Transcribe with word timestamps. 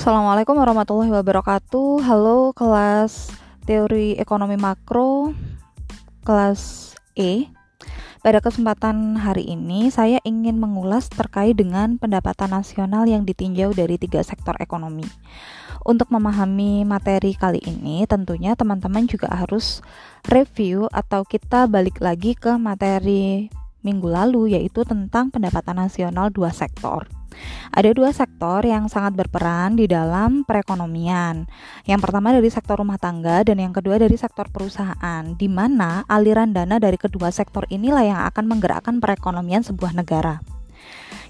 Assalamualaikum 0.00 0.56
warahmatullahi 0.56 1.12
wabarakatuh. 1.12 2.00
Halo 2.08 2.56
kelas 2.56 3.36
teori 3.68 4.16
ekonomi 4.16 4.56
makro 4.56 5.36
kelas 6.24 6.96
E. 7.12 7.52
Pada 8.24 8.40
kesempatan 8.40 9.20
hari 9.20 9.44
ini 9.44 9.92
saya 9.92 10.16
ingin 10.24 10.56
mengulas 10.56 11.12
terkait 11.12 11.52
dengan 11.52 12.00
pendapatan 12.00 12.48
nasional 12.48 13.04
yang 13.04 13.28
ditinjau 13.28 13.76
dari 13.76 14.00
tiga 14.00 14.24
sektor 14.24 14.56
ekonomi. 14.56 15.04
Untuk 15.84 16.08
memahami 16.08 16.88
materi 16.88 17.36
kali 17.36 17.60
ini, 17.68 18.08
tentunya 18.08 18.56
teman-teman 18.56 19.04
juga 19.04 19.28
harus 19.28 19.84
review 20.32 20.88
atau 20.96 21.28
kita 21.28 21.68
balik 21.68 22.00
lagi 22.00 22.32
ke 22.32 22.56
materi 22.56 23.52
minggu 23.84 24.08
lalu 24.08 24.56
yaitu 24.56 24.80
tentang 24.88 25.28
pendapatan 25.28 25.76
nasional 25.76 26.32
dua 26.32 26.56
sektor. 26.56 27.19
Ada 27.70 27.94
dua 27.94 28.10
sektor 28.10 28.62
yang 28.66 28.90
sangat 28.90 29.14
berperan 29.14 29.78
di 29.78 29.86
dalam 29.86 30.42
perekonomian. 30.42 31.46
Yang 31.86 32.00
pertama 32.02 32.34
dari 32.34 32.50
sektor 32.50 32.78
rumah 32.78 32.98
tangga 32.98 33.46
dan 33.46 33.62
yang 33.62 33.70
kedua 33.70 33.96
dari 33.98 34.18
sektor 34.18 34.50
perusahaan, 34.50 35.22
di 35.38 35.46
mana 35.46 36.02
aliran 36.10 36.50
dana 36.50 36.76
dari 36.82 36.98
kedua 36.98 37.30
sektor 37.30 37.66
inilah 37.70 38.04
yang 38.04 38.20
akan 38.26 38.44
menggerakkan 38.50 38.98
perekonomian 38.98 39.62
sebuah 39.62 39.94
negara. 39.94 40.42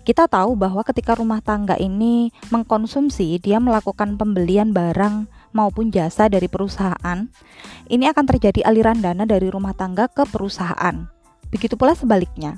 Kita 0.01 0.25
tahu 0.27 0.57
bahwa 0.57 0.81
ketika 0.81 1.13
rumah 1.13 1.45
tangga 1.45 1.77
ini 1.77 2.33
mengkonsumsi, 2.49 3.37
dia 3.37 3.61
melakukan 3.61 4.17
pembelian 4.17 4.73
barang 4.73 5.29
maupun 5.53 5.93
jasa 5.93 6.33
dari 6.33 6.49
perusahaan, 6.49 7.29
ini 7.93 8.05
akan 8.09 8.25
terjadi 8.25 8.65
aliran 8.65 9.05
dana 9.05 9.29
dari 9.29 9.53
rumah 9.53 9.77
tangga 9.77 10.09
ke 10.09 10.25
perusahaan. 10.25 11.05
Begitu 11.53 11.77
pula 11.77 11.93
sebaliknya 11.93 12.57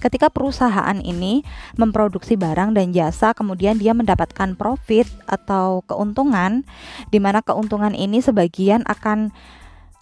ketika 0.00 0.28
perusahaan 0.32 0.98
ini 1.00 1.44
memproduksi 1.76 2.34
barang 2.34 2.76
dan 2.76 2.92
jasa 2.92 3.36
kemudian 3.36 3.76
dia 3.76 3.92
mendapatkan 3.92 4.56
profit 4.56 5.08
atau 5.28 5.84
keuntungan 5.86 6.64
di 7.12 7.18
mana 7.20 7.40
keuntungan 7.44 7.92
ini 7.92 8.20
sebagian 8.20 8.82
akan 8.88 9.32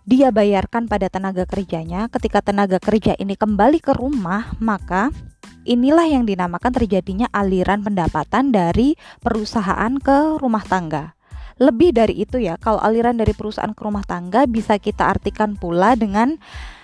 dia 0.03 0.35
bayarkan 0.35 0.91
pada 0.91 1.07
tenaga 1.07 1.47
kerjanya. 1.47 2.11
Ketika 2.11 2.43
tenaga 2.43 2.83
kerja 2.83 3.15
ini 3.19 3.39
kembali 3.39 3.79
ke 3.79 3.95
rumah 3.95 4.55
maka 4.59 5.15
inilah 5.63 6.07
yang 6.11 6.27
dinamakan 6.27 6.75
terjadinya 6.75 7.31
aliran 7.31 7.87
pendapatan 7.87 8.51
dari 8.51 8.99
perusahaan 9.23 9.95
ke 10.03 10.43
rumah 10.43 10.67
tangga. 10.67 11.15
Lebih 11.63 11.95
dari 11.95 12.19
itu 12.19 12.43
ya 12.43 12.59
kalau 12.59 12.83
aliran 12.83 13.15
dari 13.15 13.31
perusahaan 13.37 13.71
ke 13.71 13.83
rumah 13.87 14.03
tangga 14.03 14.49
bisa 14.51 14.81
kita 14.83 15.07
artikan 15.07 15.55
pula 15.55 15.95
dengan 15.95 16.35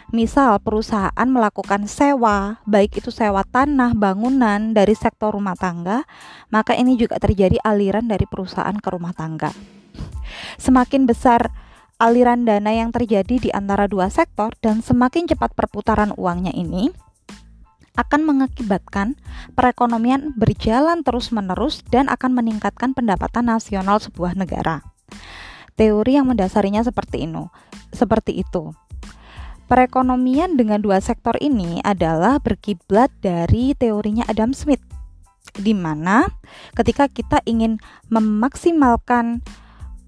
Misal 0.09 0.57
perusahaan 0.65 1.29
melakukan 1.29 1.85
sewa, 1.85 2.65
baik 2.65 3.05
itu 3.05 3.13
sewa 3.13 3.45
tanah, 3.45 3.93
bangunan 3.93 4.73
dari 4.73 4.97
sektor 4.97 5.37
rumah 5.37 5.53
tangga, 5.53 6.09
maka 6.49 6.73
ini 6.73 6.97
juga 6.97 7.21
terjadi 7.21 7.61
aliran 7.61 8.09
dari 8.09 8.25
perusahaan 8.25 8.73
ke 8.73 8.89
rumah 8.89 9.13
tangga. 9.13 9.53
Semakin 10.57 11.05
besar 11.05 11.53
aliran 12.01 12.49
dana 12.49 12.73
yang 12.73 12.89
terjadi 12.89 13.37
di 13.37 13.51
antara 13.53 13.85
dua 13.85 14.09
sektor 14.09 14.57
dan 14.65 14.81
semakin 14.81 15.29
cepat 15.29 15.53
perputaran 15.53 16.17
uangnya 16.17 16.57
ini 16.57 16.89
akan 18.01 18.25
mengakibatkan 18.25 19.19
perekonomian 19.53 20.33
berjalan 20.41 21.05
terus-menerus 21.05 21.85
dan 21.93 22.09
akan 22.09 22.33
meningkatkan 22.33 22.97
pendapatan 22.97 23.53
nasional 23.53 24.01
sebuah 24.01 24.39
negara. 24.39 24.81
Teori 25.77 26.17
yang 26.17 26.33
mendasarinya 26.33 26.81
seperti 26.81 27.29
ini, 27.29 27.45
seperti 27.93 28.41
itu. 28.41 28.73
Perekonomian 29.69 30.57
dengan 30.57 30.81
dua 30.81 30.97
sektor 30.97 31.37
ini 31.45 31.85
adalah 31.85 32.41
berkiblat 32.41 33.13
dari 33.21 33.77
teorinya 33.77 34.25
Adam 34.25 34.57
Smith, 34.57 34.81
di 35.61 35.77
mana 35.77 36.25
ketika 36.73 37.05
kita 37.05 37.45
ingin 37.45 37.77
memaksimalkan 38.09 39.45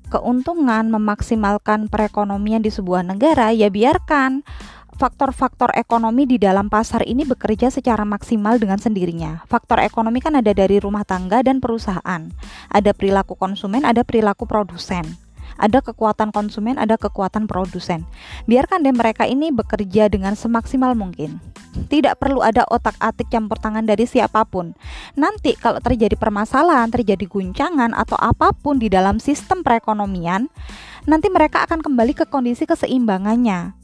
keuntungan, 0.08 0.88
memaksimalkan 0.88 1.92
perekonomian 1.92 2.64
di 2.64 2.72
sebuah 2.72 3.04
negara, 3.04 3.52
ya 3.52 3.68
biarkan 3.68 4.48
faktor-faktor 4.96 5.76
ekonomi 5.76 6.24
di 6.24 6.40
dalam 6.40 6.72
pasar 6.72 7.04
ini 7.04 7.28
bekerja 7.28 7.68
secara 7.68 8.08
maksimal 8.08 8.56
dengan 8.56 8.80
sendirinya. 8.80 9.44
Faktor 9.44 9.84
ekonomi 9.84 10.24
kan 10.24 10.40
ada 10.40 10.56
dari 10.56 10.80
rumah 10.80 11.04
tangga 11.04 11.44
dan 11.44 11.60
perusahaan. 11.60 12.32
Ada 12.72 12.96
perilaku 12.96 13.36
konsumen, 13.36 13.84
ada 13.84 14.08
perilaku 14.08 14.48
produsen 14.48 15.29
ada 15.60 15.84
kekuatan 15.84 16.32
konsumen, 16.32 16.80
ada 16.80 16.96
kekuatan 16.96 17.44
produsen. 17.44 18.08
Biarkan 18.48 18.80
deh 18.80 18.96
mereka 18.96 19.28
ini 19.28 19.52
bekerja 19.52 20.08
dengan 20.08 20.32
semaksimal 20.32 20.96
mungkin. 20.96 21.38
Tidak 21.92 22.16
perlu 22.18 22.40
ada 22.40 22.64
otak-atik 22.66 23.28
campur 23.30 23.60
tangan 23.60 23.84
dari 23.84 24.08
siapa 24.08 24.42
pun. 24.48 24.74
Nanti 25.14 25.54
kalau 25.54 25.78
terjadi 25.78 26.16
permasalahan, 26.16 26.88
terjadi 26.90 27.28
guncangan 27.28 27.92
atau 27.92 28.16
apa 28.18 28.56
pun 28.56 28.80
di 28.80 28.88
dalam 28.88 29.20
sistem 29.22 29.60
perekonomian, 29.60 30.48
nanti 31.04 31.28
mereka 31.28 31.68
akan 31.68 31.84
kembali 31.84 32.16
ke 32.16 32.24
kondisi 32.26 32.64
keseimbangannya. 32.64 33.76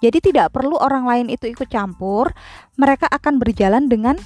Jadi 0.00 0.32
tidak 0.32 0.54
perlu 0.54 0.78
orang 0.78 1.08
lain 1.08 1.26
itu 1.28 1.48
ikut 1.50 1.68
campur, 1.68 2.32
mereka 2.78 3.08
akan 3.08 3.40
berjalan 3.40 3.88
dengan 3.88 4.16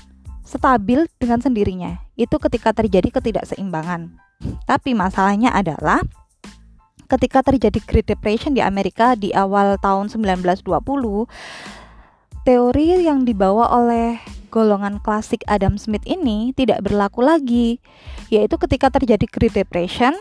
stabil 0.43 1.07
dengan 1.23 1.39
sendirinya. 1.39 2.03
Itu 2.19 2.43
ketika 2.43 2.75
terjadi 2.75 3.15
ketidakseimbangan. 3.15 4.19
Tapi 4.67 4.97
masalahnya 4.99 5.55
adalah 5.55 6.03
ketika 7.11 7.43
terjadi 7.43 7.83
Great 7.83 8.07
Depression 8.07 8.55
di 8.55 8.63
Amerika 8.63 9.19
di 9.19 9.35
awal 9.35 9.75
tahun 9.83 10.07
1920, 10.15 10.63
teori 12.47 12.87
yang 13.03 13.27
dibawa 13.27 13.75
oleh 13.75 14.23
golongan 14.55 15.03
klasik 15.03 15.43
Adam 15.51 15.75
Smith 15.75 16.07
ini 16.07 16.55
tidak 16.55 16.87
berlaku 16.87 17.27
lagi, 17.27 17.83
yaitu 18.31 18.55
ketika 18.63 18.95
terjadi 18.95 19.27
Great 19.27 19.55
Depression, 19.59 20.15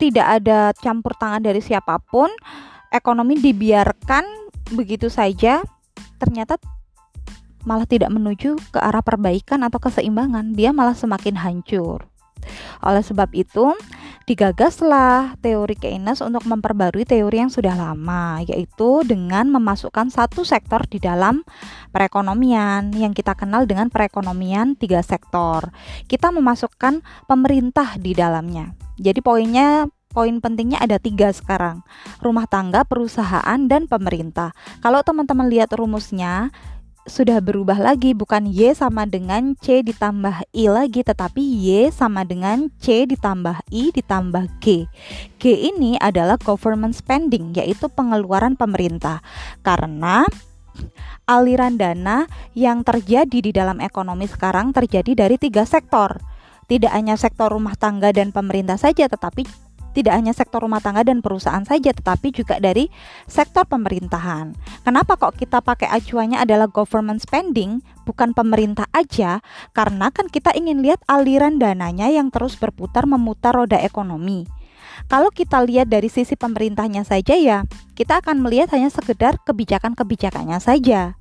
tidak 0.00 0.40
ada 0.40 0.72
campur 0.80 1.12
tangan 1.16 1.44
dari 1.44 1.60
siapa 1.60 2.00
pun, 2.00 2.28
ekonomi 2.92 3.36
dibiarkan 3.36 4.24
begitu 4.72 5.12
saja, 5.12 5.60
ternyata 6.16 6.56
malah 7.66 7.88
tidak 7.88 8.12
menuju 8.12 8.56
ke 8.72 8.78
arah 8.78 9.02
perbaikan 9.02 9.64
atau 9.64 9.80
keseimbangan, 9.80 10.52
dia 10.54 10.70
malah 10.70 10.94
semakin 10.94 11.36
hancur. 11.40 12.04
Oleh 12.84 13.02
sebab 13.02 13.32
itu, 13.34 13.74
digagaslah 14.26 15.38
teori 15.38 15.78
Keynes 15.78 16.18
untuk 16.18 16.42
memperbarui 16.50 17.06
teori 17.06 17.46
yang 17.46 17.52
sudah 17.54 17.78
lama, 17.78 18.42
yaitu 18.42 19.06
dengan 19.06 19.46
memasukkan 19.54 20.10
satu 20.10 20.42
sektor 20.42 20.82
di 20.90 20.98
dalam 20.98 21.46
perekonomian 21.94 22.90
yang 22.90 23.14
kita 23.14 23.38
kenal 23.38 23.70
dengan 23.70 23.86
perekonomian 23.86 24.74
tiga 24.74 24.98
sektor. 25.06 25.70
Kita 26.10 26.34
memasukkan 26.34 27.06
pemerintah 27.30 27.94
di 28.02 28.18
dalamnya. 28.18 28.74
Jadi 28.98 29.22
poinnya 29.22 29.86
poin 30.10 30.42
pentingnya 30.42 30.82
ada 30.82 30.98
tiga 30.98 31.30
sekarang 31.30 31.86
rumah 32.18 32.50
tangga, 32.50 32.82
perusahaan, 32.82 33.60
dan 33.70 33.86
pemerintah. 33.86 34.56
Kalau 34.82 35.06
teman-teman 35.06 35.46
lihat 35.46 35.70
rumusnya, 35.76 36.50
sudah 37.06 37.38
berubah 37.38 37.78
lagi 37.78 38.12
bukan 38.12 38.50
Y 38.50 38.74
sama 38.74 39.06
dengan 39.06 39.54
C 39.62 39.80
ditambah 39.86 40.50
I 40.50 40.66
lagi 40.66 41.06
tetapi 41.06 41.38
Y 41.38 41.88
sama 41.94 42.26
dengan 42.26 42.66
C 42.82 43.06
ditambah 43.06 43.62
I 43.70 43.94
ditambah 43.94 44.44
G. 44.58 44.90
G 45.38 45.42
ini 45.70 45.94
adalah 46.02 46.34
government 46.36 46.98
spending 46.98 47.54
yaitu 47.54 47.86
pengeluaran 47.86 48.58
pemerintah 48.58 49.22
karena 49.62 50.26
aliran 51.30 51.78
dana 51.78 52.26
yang 52.58 52.82
terjadi 52.82 53.38
di 53.38 53.50
dalam 53.54 53.78
ekonomi 53.78 54.26
sekarang 54.26 54.74
terjadi 54.74 55.26
dari 55.26 55.38
tiga 55.38 55.62
sektor. 55.62 56.18
Tidak 56.66 56.90
hanya 56.90 57.14
sektor 57.14 57.54
rumah 57.54 57.78
tangga 57.78 58.10
dan 58.10 58.34
pemerintah 58.34 58.74
saja 58.74 59.06
tetapi 59.06 59.46
tidak 59.96 60.12
hanya 60.12 60.36
sektor 60.36 60.60
rumah 60.60 60.84
tangga 60.84 61.00
dan 61.00 61.24
perusahaan 61.24 61.64
saja, 61.64 61.96
tetapi 61.96 62.28
juga 62.36 62.60
dari 62.60 62.92
sektor 63.24 63.64
pemerintahan. 63.64 64.52
Kenapa 64.84 65.16
kok 65.16 65.40
kita 65.40 65.64
pakai 65.64 65.88
acuannya 65.88 66.36
adalah 66.36 66.68
government 66.68 67.24
spending, 67.24 67.80
bukan 68.04 68.36
pemerintah 68.36 68.84
aja? 68.92 69.40
Karena 69.72 70.12
kan 70.12 70.28
kita 70.28 70.52
ingin 70.52 70.84
lihat 70.84 71.00
aliran 71.08 71.56
dananya 71.56 72.12
yang 72.12 72.28
terus 72.28 72.60
berputar 72.60 73.08
memutar 73.08 73.56
roda 73.56 73.80
ekonomi. 73.80 74.44
Kalau 75.08 75.32
kita 75.32 75.60
lihat 75.64 75.88
dari 75.88 76.12
sisi 76.12 76.36
pemerintahnya 76.36 77.04
saja 77.04 77.36
ya, 77.36 77.64
kita 77.96 78.20
akan 78.20 78.44
melihat 78.44 78.72
hanya 78.76 78.92
sekedar 78.92 79.40
kebijakan-kebijakannya 79.44 80.60
saja. 80.60 81.16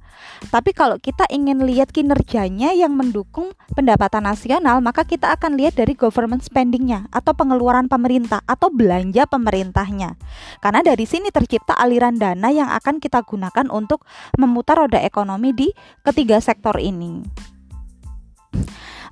Tapi 0.51 0.71
kalau 0.75 0.99
kita 0.99 1.25
ingin 1.31 1.63
lihat 1.63 1.89
kinerjanya 1.89 2.75
yang 2.75 2.93
mendukung 2.93 3.55
pendapatan 3.73 4.27
nasional, 4.27 4.83
maka 4.83 5.07
kita 5.07 5.33
akan 5.33 5.57
lihat 5.57 5.79
dari 5.79 5.95
government 5.95 6.43
spendingnya 6.43 7.07
atau 7.09 7.31
pengeluaran 7.33 7.87
pemerintah 7.87 8.43
atau 8.45 8.69
belanja 8.69 9.25
pemerintahnya. 9.25 10.19
Karena 10.59 10.81
dari 10.83 11.05
sini 11.07 11.31
tercipta 11.31 11.75
aliran 11.75 12.19
dana 12.19 12.51
yang 12.51 12.69
akan 12.69 12.99
kita 12.99 13.23
gunakan 13.23 13.67
untuk 13.71 14.03
memutar 14.37 14.79
roda 14.79 14.99
ekonomi 15.01 15.55
di 15.55 15.67
ketiga 16.03 16.37
sektor 16.43 16.77
ini. 16.77 17.23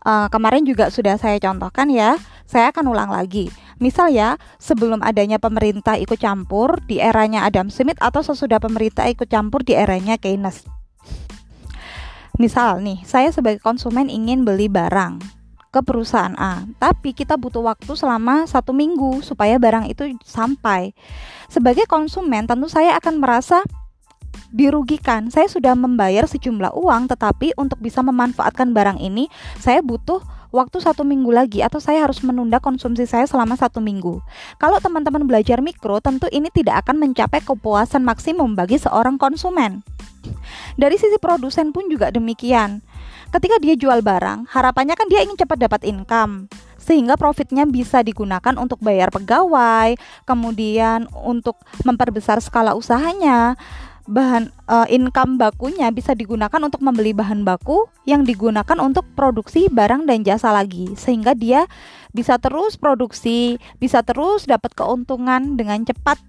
Uh, 0.03 0.27
kemarin 0.27 0.67
juga 0.67 0.91
sudah 0.91 1.15
saya 1.15 1.39
contohkan 1.39 1.87
ya, 1.87 2.19
saya 2.43 2.75
akan 2.75 2.91
ulang 2.91 3.11
lagi. 3.11 3.47
Misal 3.79 4.11
ya, 4.11 4.35
sebelum 4.59 4.99
adanya 4.99 5.39
pemerintah 5.39 5.95
ikut 5.95 6.19
campur 6.19 6.83
di 6.83 6.99
eranya 6.99 7.47
Adam 7.47 7.71
Smith 7.71 7.99
atau 8.03 8.19
sesudah 8.19 8.59
pemerintah 8.59 9.07
ikut 9.07 9.31
campur 9.31 9.63
di 9.63 9.79
eranya 9.79 10.19
Keynes. 10.19 10.82
Misal 12.41 12.81
nih, 12.81 13.05
saya 13.05 13.29
sebagai 13.29 13.61
konsumen 13.61 14.09
ingin 14.09 14.41
beli 14.41 14.65
barang. 14.65 15.43
ke 15.73 15.81
perusahaan 15.81 16.37
A, 16.37 16.69
tapi 16.77 17.17
kita 17.17 17.33
butuh 17.33 17.65
waktu 17.65 17.97
selama 17.97 18.45
satu 18.45 18.77
minggu 18.77 19.25
supaya 19.25 19.57
barang 19.57 19.89
itu 19.89 20.05
sampai. 20.21 20.93
Sebagai 21.49 21.89
konsumen, 21.89 22.45
tentu 22.45 22.69
saya 22.69 22.93
akan 23.01 23.17
merasa 23.17 23.65
dirugikan. 24.53 25.33
Saya 25.33 25.49
sudah 25.49 25.73
membayar 25.73 26.29
sejumlah 26.29 26.77
uang, 26.77 27.09
tetapi 27.09 27.57
untuk 27.57 27.81
bisa 27.81 28.05
memanfaatkan 28.05 28.69
barang 28.69 29.01
ini, 29.01 29.33
saya 29.57 29.81
butuh 29.81 30.21
waktu 30.53 30.77
satu 30.77 31.01
minggu 31.01 31.33
lagi 31.33 31.65
atau 31.65 31.81
saya 31.81 32.05
harus 32.05 32.21
menunda 32.21 32.61
konsumsi 32.61 33.09
saya 33.09 33.25
selama 33.25 33.57
satu 33.57 33.81
minggu. 33.81 34.21
Kalau 34.61 34.77
teman-teman 34.77 35.25
belajar 35.25 35.59
mikro, 35.59 35.97
tentu 35.97 36.29
ini 36.29 36.53
tidak 36.53 36.85
akan 36.85 37.01
mencapai 37.01 37.41
kepuasan 37.41 38.05
maksimum 38.05 38.53
bagi 38.53 38.77
seorang 38.77 39.17
konsumen. 39.17 39.81
Dari 40.77 40.95
sisi 40.95 41.17
produsen 41.17 41.73
pun 41.73 41.89
juga 41.89 42.13
demikian. 42.13 42.85
Ketika 43.33 43.57
dia 43.57 43.73
jual 43.73 44.05
barang, 44.05 44.45
harapannya 44.53 44.93
kan 44.93 45.09
dia 45.09 45.25
ingin 45.25 45.41
cepat 45.41 45.57
dapat 45.57 45.81
income 45.89 46.45
sehingga 46.83 47.15
profitnya 47.15 47.63
bisa 47.63 48.03
digunakan 48.03 48.59
untuk 48.59 48.83
bayar 48.83 49.07
pegawai, 49.07 49.95
kemudian 50.27 51.07
untuk 51.23 51.55
memperbesar 51.87 52.43
skala 52.43 52.75
usahanya, 52.75 53.55
bahan 54.03 54.51
uh, 54.67 54.87
income 54.91 55.39
bakunya 55.39 55.87
bisa 55.89 56.11
digunakan 56.11 56.59
untuk 56.59 56.83
membeli 56.83 57.15
bahan 57.15 57.47
baku 57.47 57.87
yang 58.03 58.27
digunakan 58.27 58.77
untuk 58.83 59.07
produksi 59.15 59.71
barang 59.71 60.07
dan 60.11 60.27
jasa 60.27 60.51
lagi 60.51 60.91
sehingga 60.99 61.31
dia 61.31 61.65
bisa 62.11 62.35
terus 62.37 62.75
produksi, 62.75 63.57
bisa 63.79 64.03
terus 64.03 64.43
dapat 64.43 64.75
keuntungan 64.75 65.55
dengan 65.55 65.87
cepat 65.87 66.19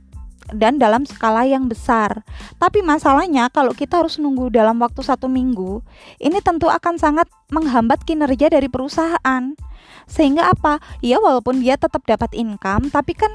dan 0.53 0.77
dalam 0.77 1.09
skala 1.09 1.49
yang 1.49 1.67
besar. 1.67 2.23
Tapi 2.61 2.85
masalahnya 2.85 3.49
kalau 3.49 3.73
kita 3.73 4.05
harus 4.05 4.21
nunggu 4.21 4.53
dalam 4.53 4.77
waktu 4.81 5.01
satu 5.01 5.27
minggu, 5.31 5.81
ini 6.21 6.39
tentu 6.45 6.69
akan 6.69 7.01
sangat 7.01 7.29
menghambat 7.49 8.05
kinerja 8.05 8.53
dari 8.53 8.69
perusahaan. 8.69 9.57
Sehingga 10.05 10.53
apa? 10.53 10.85
Ya 11.01 11.17
walaupun 11.17 11.65
dia 11.65 11.81
tetap 11.81 12.05
dapat 12.05 12.37
income, 12.37 12.93
tapi 12.93 13.17
kan 13.17 13.33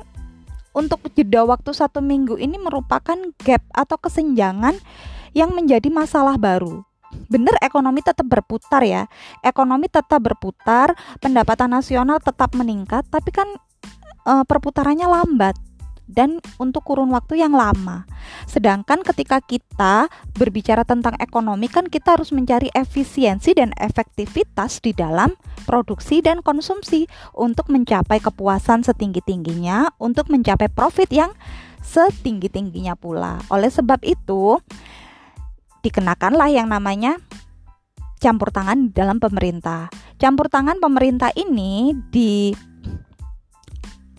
untuk 0.74 1.04
jeda 1.14 1.46
waktu 1.46 1.72
satu 1.74 2.00
minggu 2.00 2.38
ini 2.38 2.58
merupakan 2.58 3.18
gap 3.42 3.64
atau 3.74 3.98
kesenjangan 3.98 4.78
yang 5.34 5.54
menjadi 5.54 5.88
masalah 5.94 6.36
baru. 6.36 6.82
Benar 7.30 7.58
ekonomi 7.66 8.06
tetap 8.06 8.26
berputar 8.26 8.86
ya, 8.86 9.10
ekonomi 9.42 9.90
tetap 9.90 10.22
berputar, 10.22 10.94
pendapatan 11.18 11.74
nasional 11.74 12.22
tetap 12.22 12.54
meningkat, 12.54 13.02
tapi 13.10 13.34
kan 13.34 13.50
e, 14.30 14.34
perputarannya 14.46 15.10
lambat 15.10 15.58
dan 16.10 16.42
untuk 16.58 16.90
kurun 16.90 17.14
waktu 17.14 17.40
yang 17.40 17.54
lama. 17.54 18.10
Sedangkan 18.50 19.06
ketika 19.06 19.40
kita 19.40 20.10
berbicara 20.34 20.82
tentang 20.82 21.14
ekonomi 21.22 21.70
kan 21.70 21.86
kita 21.86 22.18
harus 22.18 22.34
mencari 22.34 22.74
efisiensi 22.74 23.54
dan 23.54 23.72
efektivitas 23.78 24.82
di 24.82 24.92
dalam 24.98 25.38
produksi 25.70 26.26
dan 26.26 26.42
konsumsi 26.42 27.06
untuk 27.38 27.70
mencapai 27.70 28.18
kepuasan 28.18 28.82
setinggi-tingginya, 28.82 29.94
untuk 30.02 30.34
mencapai 30.34 30.68
profit 30.74 31.14
yang 31.14 31.32
setinggi-tingginya 31.86 32.98
pula. 32.98 33.38
Oleh 33.54 33.70
sebab 33.70 34.02
itu, 34.02 34.58
dikenakanlah 35.86 36.50
yang 36.50 36.68
namanya 36.68 37.22
campur 38.20 38.52
tangan 38.52 38.92
dalam 38.92 39.18
pemerintah. 39.22 39.88
Campur 40.20 40.52
tangan 40.52 40.84
pemerintah 40.84 41.32
ini 41.40 41.96
di 42.12 42.52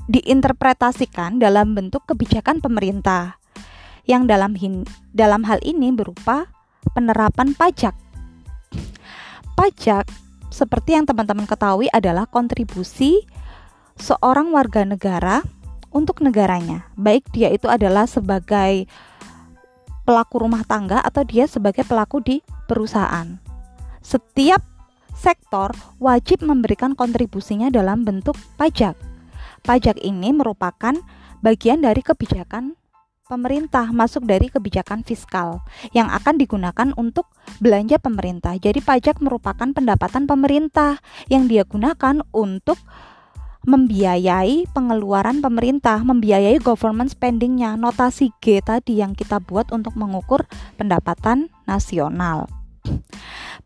diinterpretasikan 0.08 1.43
dalam 1.43 1.76
bentuk 1.76 2.06
kebijakan 2.08 2.62
pemerintah 2.62 3.37
yang 4.08 4.25
dalam 4.25 4.56
hin, 4.56 4.88
dalam 5.12 5.44
hal 5.44 5.61
ini 5.61 5.93
berupa 5.93 6.49
penerapan 6.97 7.52
pajak. 7.52 7.93
Pajak 9.58 10.08
seperti 10.49 10.97
yang 10.97 11.05
teman-teman 11.05 11.44
ketahui 11.44 11.87
adalah 11.93 12.25
kontribusi 12.25 13.23
seorang 14.00 14.50
warga 14.50 14.82
negara 14.88 15.44
untuk 15.91 16.23
negaranya, 16.23 16.87
baik 16.94 17.29
dia 17.35 17.50
itu 17.50 17.67
adalah 17.67 18.06
sebagai 18.06 18.87
pelaku 20.06 20.43
rumah 20.43 20.62
tangga 20.67 21.03
atau 21.03 21.23
dia 21.26 21.50
sebagai 21.50 21.82
pelaku 21.82 22.23
di 22.23 22.37
perusahaan. 22.70 23.38
Setiap 24.00 24.62
sektor 25.14 25.75
wajib 26.00 26.41
memberikan 26.46 26.96
kontribusinya 26.96 27.69
dalam 27.69 28.06
bentuk 28.06 28.38
pajak. 28.56 29.10
Pajak 29.65 30.01
ini 30.01 30.33
merupakan 30.33 30.97
bagian 31.45 31.85
dari 31.85 32.01
kebijakan 32.01 32.77
pemerintah, 33.31 33.95
masuk 33.95 34.27
dari 34.27 34.51
kebijakan 34.51 35.07
fiskal 35.07 35.62
yang 35.95 36.11
akan 36.11 36.35
digunakan 36.35 36.91
untuk 36.99 37.31
belanja 37.62 38.03
pemerintah. 38.03 38.59
Jadi 38.59 38.83
pajak 38.83 39.23
merupakan 39.23 39.71
pendapatan 39.71 40.27
pemerintah 40.27 40.99
yang 41.31 41.47
dia 41.47 41.62
gunakan 41.62 42.27
untuk 42.35 42.83
membiayai 43.61 44.67
pengeluaran 44.75 45.39
pemerintah, 45.45 46.03
membiayai 46.03 46.59
government 46.59 47.13
spendingnya, 47.13 47.79
notasi 47.79 48.35
G 48.43 48.59
tadi 48.65 48.99
yang 48.99 49.15
kita 49.15 49.39
buat 49.39 49.71
untuk 49.71 49.95
mengukur 49.95 50.49
pendapatan 50.81 51.53
nasional 51.69 52.49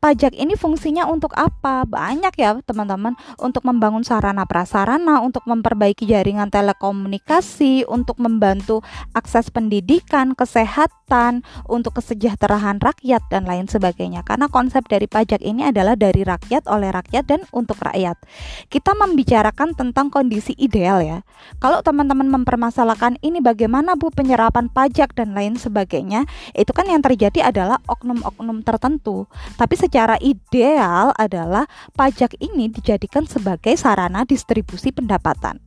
pajak 0.04 0.36
ini 0.36 0.52
fungsinya 0.52 1.08
untuk 1.08 1.32
apa? 1.32 1.88
Banyak 1.88 2.36
ya 2.36 2.60
teman-teman, 2.60 3.16
untuk 3.40 3.64
membangun 3.64 4.04
sarana 4.04 4.44
prasarana, 4.44 5.24
untuk 5.24 5.48
memperbaiki 5.48 6.04
jaringan 6.04 6.52
telekomunikasi, 6.52 7.88
untuk 7.88 8.20
membantu 8.20 8.84
akses 9.16 9.48
pendidikan, 9.48 10.36
kesehatan, 10.36 11.40
untuk 11.64 11.96
kesejahteraan 11.96 12.84
rakyat 12.84 13.24
dan 13.32 13.48
lain 13.48 13.64
sebagainya. 13.64 14.20
Karena 14.28 14.52
konsep 14.52 14.84
dari 14.84 15.08
pajak 15.08 15.40
ini 15.40 15.72
adalah 15.72 15.96
dari 15.96 16.20
rakyat 16.20 16.68
oleh 16.68 16.92
rakyat 16.92 17.24
dan 17.24 17.40
untuk 17.56 17.80
rakyat. 17.80 18.20
Kita 18.68 18.92
membicarakan 18.92 19.72
tentang 19.72 20.12
kondisi 20.12 20.52
ideal 20.60 21.00
ya. 21.00 21.24
Kalau 21.64 21.80
teman-teman 21.80 22.28
mempermasalahkan 22.28 23.16
ini 23.24 23.40
bagaimana 23.40 23.96
Bu 23.96 24.12
penyerapan 24.12 24.68
pajak 24.68 25.16
dan 25.16 25.32
lain 25.32 25.56
sebagainya, 25.56 26.28
itu 26.52 26.76
kan 26.76 26.84
yang 26.92 27.00
terjadi 27.00 27.48
adalah 27.48 27.80
oknum-oknum 27.88 28.60
tertentu. 28.60 29.24
Tapi 29.56 29.93
secara 29.94 30.18
ideal 30.18 31.14
adalah 31.14 31.70
pajak 31.94 32.34
ini 32.42 32.66
dijadikan 32.66 33.30
sebagai 33.30 33.78
sarana 33.78 34.26
distribusi 34.26 34.90
pendapatan. 34.90 35.62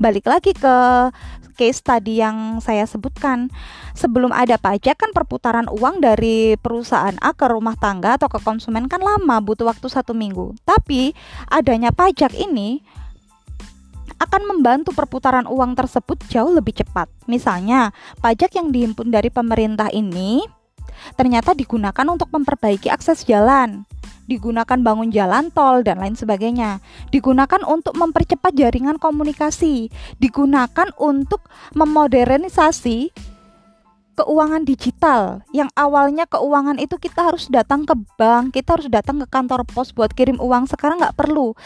Balik 0.00 0.24
lagi 0.24 0.56
ke 0.56 0.76
case 1.52 1.84
tadi 1.84 2.16
yang 2.16 2.64
saya 2.64 2.88
sebutkan. 2.88 3.52
Sebelum 3.92 4.32
ada 4.32 4.56
pajak 4.56 4.96
kan 4.96 5.12
perputaran 5.12 5.68
uang 5.68 6.00
dari 6.00 6.56
perusahaan 6.56 7.12
A 7.20 7.36
ke 7.36 7.44
rumah 7.44 7.76
tangga 7.76 8.16
atau 8.16 8.32
ke 8.32 8.40
konsumen 8.40 8.88
kan 8.88 9.04
lama, 9.04 9.36
butuh 9.44 9.68
waktu 9.68 9.92
satu 9.92 10.16
minggu. 10.16 10.56
Tapi 10.64 11.12
adanya 11.52 11.92
pajak 11.92 12.32
ini 12.32 12.80
akan 14.16 14.48
membantu 14.48 14.96
perputaran 14.96 15.44
uang 15.44 15.76
tersebut 15.76 16.24
jauh 16.32 16.56
lebih 16.56 16.72
cepat. 16.72 17.12
Misalnya, 17.28 17.92
pajak 18.24 18.56
yang 18.56 18.72
dihimpun 18.72 19.12
dari 19.12 19.28
pemerintah 19.28 19.92
ini 19.92 20.40
ternyata 21.14 21.56
digunakan 21.56 22.06
untuk 22.06 22.30
memperbaiki 22.30 22.90
akses 22.90 23.26
jalan, 23.26 23.88
digunakan 24.30 24.78
bangun 24.78 25.10
jalan 25.10 25.50
tol 25.50 25.82
dan 25.82 25.98
lain 25.98 26.14
sebagainya, 26.14 26.78
digunakan 27.10 27.66
untuk 27.66 27.98
mempercepat 27.98 28.54
jaringan 28.54 29.02
komunikasi, 29.02 29.90
digunakan 30.22 30.94
untuk 31.02 31.42
memodernisasi 31.74 33.10
keuangan 34.20 34.68
digital 34.68 35.40
yang 35.56 35.72
awalnya 35.72 36.28
keuangan 36.28 36.76
itu 36.76 37.00
kita 37.00 37.32
harus 37.32 37.48
datang 37.48 37.88
ke 37.88 37.96
bank, 38.20 38.52
kita 38.52 38.76
harus 38.76 38.92
datang 38.92 39.16
ke 39.24 39.26
kantor 39.26 39.64
pos 39.64 39.96
buat 39.96 40.12
kirim 40.12 40.36
uang. 40.36 40.68
Sekarang 40.68 41.00
nggak 41.00 41.16
perlu. 41.16 41.56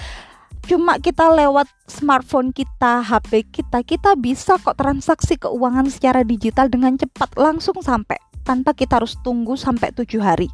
Cuma 0.65 0.97
kita 0.97 1.29
lewat 1.29 1.69
smartphone 1.85 2.49
kita, 2.49 3.05
HP 3.05 3.45
kita, 3.53 3.85
kita 3.85 4.17
bisa 4.17 4.57
kok 4.57 4.81
transaksi 4.81 5.37
keuangan 5.37 5.93
secara 5.93 6.25
digital 6.25 6.73
dengan 6.73 6.97
cepat 6.97 7.37
langsung 7.37 7.77
sampai 7.85 8.17
tanpa 8.45 8.77
kita 8.77 9.01
harus 9.01 9.17
tunggu 9.25 9.57
sampai 9.57 9.91
tujuh 9.97 10.21
hari. 10.21 10.53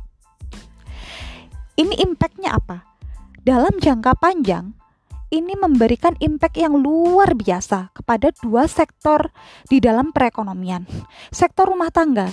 Ini 1.74 2.06
impactnya 2.06 2.54
apa? 2.54 2.86
Dalam 3.40 3.80
jangka 3.80 4.14
panjang, 4.20 4.76
ini 5.30 5.54
memberikan 5.54 6.18
impact 6.18 6.58
yang 6.58 6.76
luar 6.76 7.32
biasa 7.38 7.94
kepada 7.94 8.34
dua 8.42 8.66
sektor 8.66 9.30
di 9.70 9.78
dalam 9.78 10.10
perekonomian. 10.10 10.84
Sektor 11.30 11.70
rumah 11.70 11.88
tangga, 11.94 12.28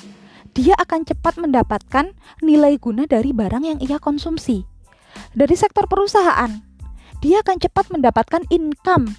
dia 0.51 0.73
akan 0.75 1.05
cepat 1.05 1.37
mendapatkan 1.37 2.11
nilai 2.41 2.75
guna 2.81 3.05
dari 3.05 3.31
barang 3.31 3.63
yang 3.63 3.79
ia 3.79 4.01
konsumsi. 4.01 4.65
Dari 5.37 5.55
sektor 5.55 5.85
perusahaan, 5.85 6.49
dia 7.21 7.41
akan 7.45 7.57
cepat 7.61 7.93
mendapatkan 7.93 8.45
income. 8.49 9.13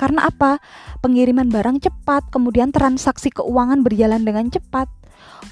Karena 0.00 0.32
apa? 0.32 0.58
Pengiriman 1.04 1.52
barang 1.52 1.84
cepat, 1.84 2.32
kemudian 2.32 2.72
transaksi 2.72 3.28
keuangan 3.28 3.84
berjalan 3.84 4.24
dengan 4.24 4.48
cepat 4.48 4.88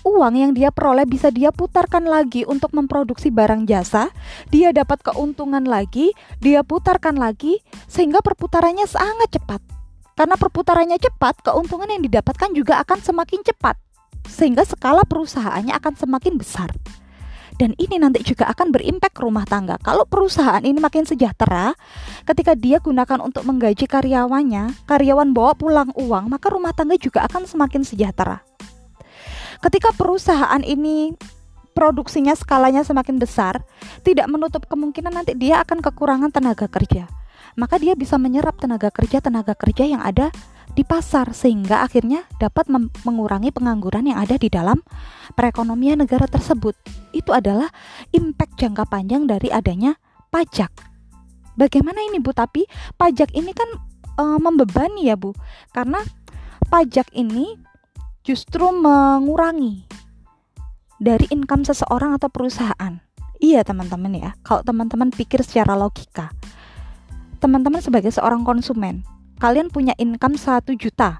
uang 0.07 0.35
yang 0.35 0.53
dia 0.55 0.71
peroleh 0.71 1.07
bisa 1.07 1.33
dia 1.33 1.51
putarkan 1.51 2.07
lagi 2.07 2.45
untuk 2.47 2.75
memproduksi 2.75 3.31
barang 3.31 3.67
jasa, 3.67 4.11
dia 4.53 4.71
dapat 4.71 5.03
keuntungan 5.03 5.65
lagi, 5.65 6.15
dia 6.43 6.63
putarkan 6.63 7.19
lagi 7.19 7.63
sehingga 7.87 8.23
perputarannya 8.23 8.87
sangat 8.87 9.39
cepat. 9.39 9.61
Karena 10.19 10.35
perputarannya 10.35 10.99
cepat, 10.99 11.47
keuntungan 11.47 11.87
yang 11.87 12.03
didapatkan 12.03 12.51
juga 12.51 12.83
akan 12.83 12.99
semakin 12.99 13.41
cepat 13.47 13.79
sehingga 14.29 14.67
skala 14.67 15.07
perusahaannya 15.09 15.73
akan 15.79 15.95
semakin 15.95 16.35
besar. 16.37 16.69
dan 17.59 17.75
ini 17.75 17.99
nanti 17.99 18.23
juga 18.23 18.47
akan 18.55 18.71
berimpact 18.71 19.19
rumah 19.19 19.43
tangga. 19.43 19.77
Kalau 19.83 20.07
perusahaan 20.07 20.63
ini 20.63 20.79
makin 20.79 21.05
sejahtera, 21.05 21.75
ketika 22.23 22.55
dia 22.55 22.79
gunakan 22.79 23.19
untuk 23.19 23.43
menggaji 23.43 23.85
karyawannya, 23.91 24.87
karyawan 24.87 25.35
bawa 25.35 25.59
pulang 25.59 25.91
uang, 25.99 26.31
maka 26.31 26.55
rumah 26.55 26.71
tangga 26.71 26.95
juga 26.95 27.27
akan 27.27 27.51
semakin 27.51 27.83
sejahtera. 27.83 28.47
Ketika 29.59 29.91
perusahaan 29.99 30.63
ini 30.63 31.15
produksinya 31.75 32.35
skalanya 32.35 32.83
semakin 32.87 33.19
besar, 33.23 33.63
tidak 34.07 34.31
menutup 34.31 34.67
kemungkinan 34.67 35.15
nanti 35.15 35.35
dia 35.35 35.63
akan 35.63 35.83
kekurangan 35.83 36.31
tenaga 36.31 36.67
kerja. 36.67 37.11
Maka 37.59 37.79
dia 37.83 37.99
bisa 37.99 38.19
menyerap 38.19 38.59
tenaga 38.59 38.91
kerja 38.95 39.19
tenaga 39.19 39.59
kerja 39.59 39.83
yang 39.83 40.03
ada 40.03 40.31
di 40.79 40.87
pasar 40.87 41.35
sehingga 41.35 41.83
akhirnya 41.83 42.23
dapat 42.39 42.71
mengurangi 43.03 43.51
pengangguran 43.51 44.15
yang 44.15 44.23
ada 44.23 44.39
di 44.39 44.47
dalam 44.47 44.79
perekonomian 45.35 45.99
negara 46.03 46.31
tersebut. 46.31 46.79
Itu 47.11 47.35
adalah 47.35 47.67
impact 48.15 48.63
jangka 48.63 48.87
panjang 48.87 49.27
dari 49.27 49.51
adanya 49.51 49.99
pajak. 50.31 50.71
Bagaimana 51.59 51.99
ini 52.07 52.23
Bu? 52.23 52.31
Tapi 52.31 52.63
pajak 52.95 53.35
ini 53.35 53.51
kan 53.51 53.67
e, 54.15 54.25
membebani 54.39 55.11
ya 55.11 55.19
Bu. 55.19 55.35
Karena 55.75 55.99
pajak 56.71 57.11
ini 57.11 57.59
justru 58.27 58.69
mengurangi 58.75 59.87
dari 60.99 61.27
income 61.31 61.63
seseorang 61.65 62.19
atau 62.19 62.29
perusahaan. 62.29 62.99
Iya 63.39 63.63
teman-teman 63.63 64.19
ya, 64.19 64.31
kalau 64.43 64.67
teman-teman 64.67 65.15
pikir 65.15 65.47
secara 65.47 65.79
logika. 65.79 66.35
Teman-teman 67.39 67.79
sebagai 67.79 68.11
seorang 68.11 68.43
konsumen, 68.43 69.07
kalian 69.39 69.71
punya 69.71 69.95
income 69.95 70.35
1 70.35 70.75
juta. 70.75 71.15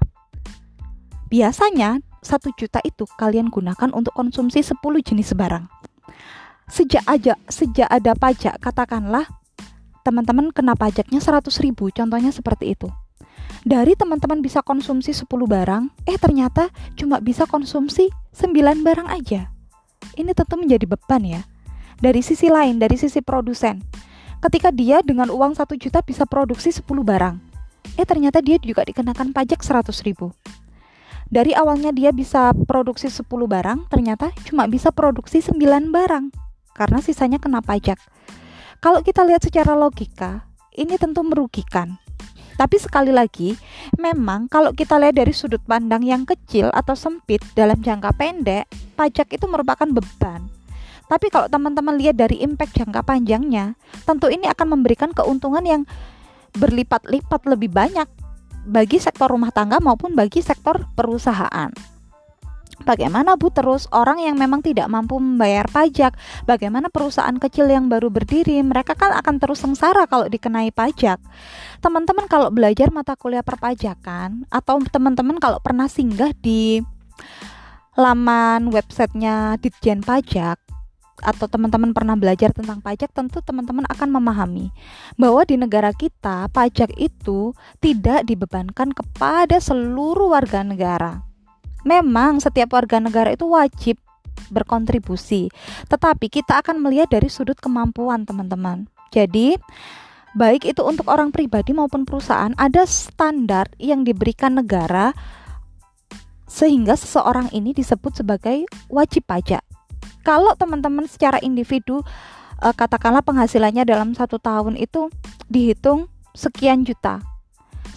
Biasanya 1.31 2.03
1 2.19 2.51
juta 2.59 2.83
itu 2.83 3.07
kalian 3.15 3.47
gunakan 3.47 3.95
untuk 3.95 4.11
konsumsi 4.11 4.59
10 4.59 4.75
jenis 4.99 5.31
barang. 5.31 5.71
Sejak 6.67 7.07
aja 7.07 7.39
sejak 7.47 7.87
ada 7.87 8.11
pajak, 8.13 8.59
katakanlah 8.59 9.25
teman-teman 10.03 10.51
kena 10.51 10.75
pajaknya 10.75 11.23
100 11.23 11.47
ribu, 11.63 11.87
contohnya 11.89 12.35
seperti 12.35 12.75
itu. 12.75 12.91
Dari 13.67 13.93
teman-teman 13.93 14.39
bisa 14.39 14.63
konsumsi 14.63 15.11
10 15.11 15.27
barang, 15.27 15.91
eh 16.07 16.15
ternyata 16.15 16.71
cuma 16.95 17.19
bisa 17.19 17.43
konsumsi 17.43 18.07
9 18.31 18.55
barang 18.81 19.07
aja. 19.11 19.51
Ini 20.15 20.31
tentu 20.31 20.55
menjadi 20.55 20.87
beban 20.87 21.23
ya. 21.27 21.41
Dari 21.99 22.23
sisi 22.23 22.47
lain, 22.47 22.79
dari 22.79 22.95
sisi 22.95 23.19
produsen, 23.19 23.83
ketika 24.39 24.71
dia 24.71 25.03
dengan 25.03 25.27
uang 25.27 25.59
1 25.59 25.75
juta 25.75 25.99
bisa 25.99 26.23
produksi 26.23 26.71
10 26.71 26.87
barang, 27.03 27.35
eh 27.99 28.07
ternyata 28.07 28.39
dia 28.39 28.55
juga 28.63 28.87
dikenakan 28.87 29.35
pajak 29.35 29.59
100 29.59 29.91
ribu. 30.07 30.31
Dari 31.29 31.53
awalnya 31.53 31.93
dia 31.93 32.09
bisa 32.09 32.55
produksi 32.65 33.11
10 33.11 33.27
barang, 33.27 33.91
ternyata 33.91 34.31
cuma 34.47 34.65
bisa 34.65 34.89
produksi 34.89 35.43
9 35.43 35.91
barang 35.91 36.31
karena 36.73 36.99
sisanya 37.03 37.37
kena 37.37 37.59
pajak. 37.59 37.99
Kalau 38.79 39.03
kita 39.03 39.27
lihat 39.27 39.43
secara 39.43 39.75
logika, 39.75 40.47
ini 40.71 40.95
tentu 40.95 41.19
merugikan. 41.27 41.99
Tapi 42.59 42.75
sekali 42.75 43.15
lagi, 43.15 43.55
memang 43.95 44.51
kalau 44.51 44.75
kita 44.75 44.99
lihat 44.99 45.15
dari 45.15 45.31
sudut 45.31 45.63
pandang 45.63 46.03
yang 46.03 46.27
kecil 46.27 46.67
atau 46.75 46.91
sempit 46.91 47.39
dalam 47.55 47.79
jangka 47.79 48.11
pendek, 48.19 48.67
pajak 48.99 49.31
itu 49.31 49.47
merupakan 49.47 49.87
beban. 49.87 50.43
Tapi 51.07 51.31
kalau 51.31 51.47
teman-teman 51.47 51.95
lihat 51.95 52.19
dari 52.19 52.43
impact 52.43 52.75
jangka 52.75 53.07
panjangnya, 53.07 53.79
tentu 54.03 54.27
ini 54.27 54.51
akan 54.51 54.75
memberikan 54.75 55.15
keuntungan 55.15 55.63
yang 55.63 55.81
berlipat-lipat 56.59 57.47
lebih 57.47 57.71
banyak 57.71 58.11
bagi 58.67 58.99
sektor 58.99 59.31
rumah 59.31 59.55
tangga 59.55 59.79
maupun 59.79 60.11
bagi 60.11 60.43
sektor 60.43 60.83
perusahaan. 60.99 61.71
Bagaimana 62.79 63.35
Bu 63.35 63.51
terus 63.51 63.91
orang 63.91 64.23
yang 64.23 64.39
memang 64.39 64.63
tidak 64.63 64.87
mampu 64.87 65.19
membayar 65.19 65.67
pajak? 65.67 66.15
Bagaimana 66.47 66.87
perusahaan 66.87 67.35
kecil 67.35 67.67
yang 67.67 67.91
baru 67.91 68.07
berdiri? 68.07 68.63
Mereka 68.63 68.95
kan 68.95 69.11
akan 69.13 69.35
terus 69.37 69.59
sengsara 69.59 70.07
kalau 70.07 70.31
dikenai 70.31 70.71
pajak. 70.71 71.19
Teman-teman 71.83 72.25
kalau 72.31 72.47
belajar 72.49 72.87
mata 72.89 73.19
kuliah 73.19 73.43
perpajakan 73.43 74.47
atau 74.47 74.79
teman-teman 74.87 75.37
kalau 75.43 75.59
pernah 75.59 75.91
singgah 75.91 76.31
di 76.39 76.79
laman 77.99 78.71
websitenya 78.71 79.59
Ditjen 79.59 79.99
Pajak 79.99 80.69
atau 81.19 81.51
teman-teman 81.51 81.91
pernah 81.91 82.15
belajar 82.15 82.55
tentang 82.55 82.79
pajak, 82.79 83.11
tentu 83.11 83.43
teman-teman 83.43 83.83
akan 83.91 84.07
memahami 84.07 84.71
bahwa 85.19 85.43
di 85.43 85.59
negara 85.59 85.91
kita 85.91 86.47
pajak 86.55 86.95
itu 86.95 87.51
tidak 87.83 88.23
dibebankan 88.23 88.95
kepada 88.95 89.59
seluruh 89.59 90.31
warga 90.31 90.63
negara. 90.63 91.28
Memang 91.89 92.37
setiap 92.37 92.77
warga 92.77 93.01
negara 93.01 93.33
itu 93.33 93.49
wajib 93.49 93.97
berkontribusi, 94.53 95.49
tetapi 95.89 96.29
kita 96.29 96.61
akan 96.61 96.85
melihat 96.85 97.09
dari 97.09 97.33
sudut 97.33 97.57
kemampuan 97.57 98.29
teman-teman. 98.29 98.85
Jadi, 99.09 99.57
baik 100.37 100.69
itu 100.69 100.85
untuk 100.85 101.09
orang 101.09 101.33
pribadi 101.33 101.73
maupun 101.73 102.05
perusahaan 102.05 102.53
ada 102.61 102.85
standar 102.85 103.73
yang 103.81 104.05
diberikan 104.05 104.61
negara 104.61 105.17
sehingga 106.49 106.97
seseorang 106.97 107.49
ini 107.53 107.73
disebut 107.73 108.21
sebagai 108.21 108.65
wajib 108.89 109.25
pajak 109.29 109.61
kalau 110.25 110.53
teman-teman 110.57 111.05
secara 111.09 111.37
individu 111.41 112.01
uh, 112.61 112.73
katakanlah 112.75 113.25
penghasilannya 113.25 113.85
dalam 113.85 114.13
satu 114.13 114.37
tahun 114.41 114.77
itu 114.77 115.09
dihitung 115.49 116.09
sekian 116.33 116.85
juta 116.85 117.21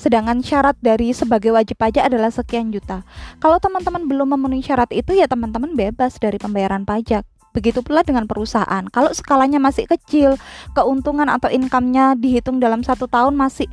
sedangkan 0.02 0.42
syarat 0.42 0.74
dari 0.82 1.14
sebagai 1.14 1.54
wajib 1.54 1.78
pajak 1.78 2.10
adalah 2.10 2.34
sekian 2.34 2.74
juta. 2.74 3.06
Kalau 3.38 3.62
teman-teman 3.62 4.10
belum 4.10 4.34
memenuhi 4.34 4.66
syarat 4.66 4.90
itu 4.90 5.14
ya 5.14 5.30
teman-teman 5.30 5.78
bebas 5.78 6.18
dari 6.18 6.42
pembayaran 6.42 6.82
pajak. 6.82 7.22
Begitu 7.54 7.86
pula 7.86 8.02
dengan 8.02 8.26
perusahaan. 8.26 8.82
Kalau 8.90 9.14
skalanya 9.14 9.62
masih 9.62 9.86
kecil, 9.86 10.34
keuntungan 10.74 11.30
atau 11.30 11.46
income-nya 11.46 12.18
dihitung 12.18 12.58
dalam 12.58 12.82
satu 12.82 13.06
tahun 13.06 13.38
masih 13.38 13.70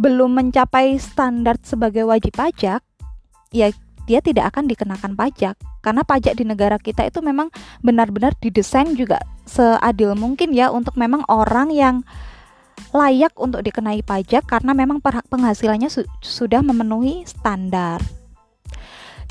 belum 0.00 0.32
mencapai 0.32 0.96
standar 0.96 1.60
sebagai 1.60 2.08
wajib 2.08 2.32
pajak, 2.32 2.80
ya 3.52 3.68
dia 4.08 4.18
tidak 4.24 4.56
akan 4.56 4.66
dikenakan 4.66 5.12
pajak 5.14 5.54
karena 5.82 6.02
pajak 6.02 6.34
di 6.34 6.44
negara 6.46 6.78
kita 6.78 7.06
itu 7.06 7.22
memang 7.22 7.50
benar-benar 7.82 8.34
didesain 8.38 8.94
juga 8.98 9.22
seadil 9.46 10.14
mungkin 10.18 10.54
ya 10.54 10.70
untuk 10.74 10.94
memang 10.98 11.22
orang 11.30 11.70
yang 11.70 11.96
layak 12.90 13.38
untuk 13.38 13.62
dikenai 13.62 14.02
pajak 14.02 14.42
karena 14.50 14.74
memang 14.74 14.98
penghasilannya 15.04 15.86
su 15.86 16.02
sudah 16.18 16.60
memenuhi 16.60 17.22
standar. 17.22 18.02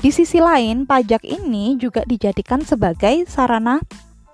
Di 0.02 0.10
sisi 0.10 0.42
lain, 0.42 0.82
pajak 0.82 1.22
ini 1.22 1.78
juga 1.78 2.02
dijadikan 2.02 2.66
sebagai 2.66 3.22
sarana 3.30 3.78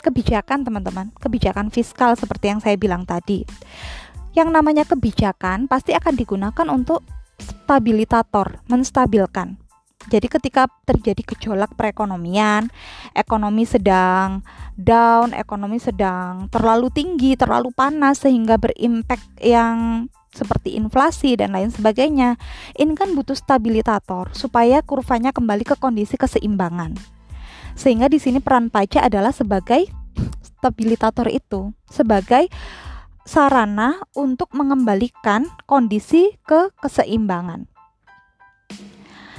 kebijakan, 0.00 0.64
teman-teman, 0.64 1.12
kebijakan 1.20 1.68
fiskal 1.68 2.16
seperti 2.16 2.56
yang 2.56 2.60
saya 2.64 2.80
bilang 2.80 3.04
tadi. 3.04 3.44
Yang 4.32 4.48
namanya 4.48 4.88
kebijakan 4.88 5.68
pasti 5.68 5.92
akan 5.92 6.14
digunakan 6.16 6.66
untuk 6.72 7.04
stabilitator, 7.36 8.64
menstabilkan. 8.72 9.67
Jadi 10.08 10.26
ketika 10.26 10.66
terjadi 10.88 11.20
gejolak 11.20 11.76
perekonomian, 11.76 12.72
ekonomi 13.12 13.68
sedang 13.68 14.40
down, 14.74 15.36
ekonomi 15.36 15.76
sedang 15.76 16.48
terlalu 16.48 16.88
tinggi, 16.88 17.36
terlalu 17.36 17.68
panas 17.76 18.24
sehingga 18.24 18.56
berimpact 18.56 19.28
yang 19.44 20.08
seperti 20.32 20.76
inflasi 20.80 21.36
dan 21.36 21.52
lain 21.52 21.68
sebagainya. 21.68 22.40
Ini 22.76 22.92
kan 22.96 23.12
butuh 23.12 23.36
stabilitator 23.36 24.32
supaya 24.32 24.80
kurvanya 24.80 25.32
kembali 25.32 25.64
ke 25.68 25.76
kondisi 25.76 26.16
keseimbangan. 26.16 26.96
Sehingga 27.76 28.10
di 28.10 28.18
sini 28.18 28.42
peran 28.42 28.72
pajak 28.72 29.06
adalah 29.06 29.30
sebagai 29.30 29.86
stabilitator 30.42 31.30
itu, 31.30 31.70
sebagai 31.86 32.50
sarana 33.28 34.00
untuk 34.16 34.50
mengembalikan 34.56 35.46
kondisi 35.68 36.32
ke 36.48 36.72
keseimbangan. 36.80 37.77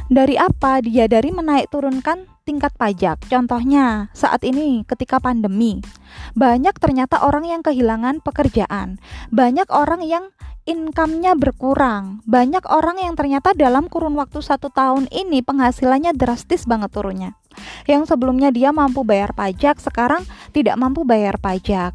Dari 0.09 0.41
apa? 0.41 0.81
Dia 0.81 1.05
dari 1.05 1.29
menaik 1.29 1.69
turunkan 1.69 2.25
tingkat 2.41 2.73
pajak. 2.81 3.29
Contohnya, 3.29 4.09
saat 4.17 4.41
ini 4.41 4.81
ketika 4.89 5.21
pandemi, 5.21 5.85
banyak 6.33 6.73
ternyata 6.81 7.21
orang 7.21 7.45
yang 7.45 7.61
kehilangan 7.61 8.17
pekerjaan. 8.25 8.97
Banyak 9.29 9.69
orang 9.69 10.01
yang 10.01 10.33
income-nya 10.65 11.37
berkurang. 11.37 12.25
Banyak 12.25 12.65
orang 12.73 12.97
yang 12.97 13.13
ternyata 13.13 13.53
dalam 13.53 13.85
kurun 13.85 14.17
waktu 14.17 14.41
satu 14.41 14.73
tahun 14.73 15.05
ini 15.13 15.45
penghasilannya 15.45 16.17
drastis 16.17 16.65
banget 16.65 16.89
turunnya. 16.89 17.37
Yang 17.85 18.09
sebelumnya 18.09 18.49
dia 18.49 18.73
mampu 18.73 19.05
bayar 19.05 19.37
pajak, 19.37 19.77
sekarang 19.77 20.25
tidak 20.57 20.73
mampu 20.81 21.05
bayar 21.05 21.37
pajak. 21.37 21.93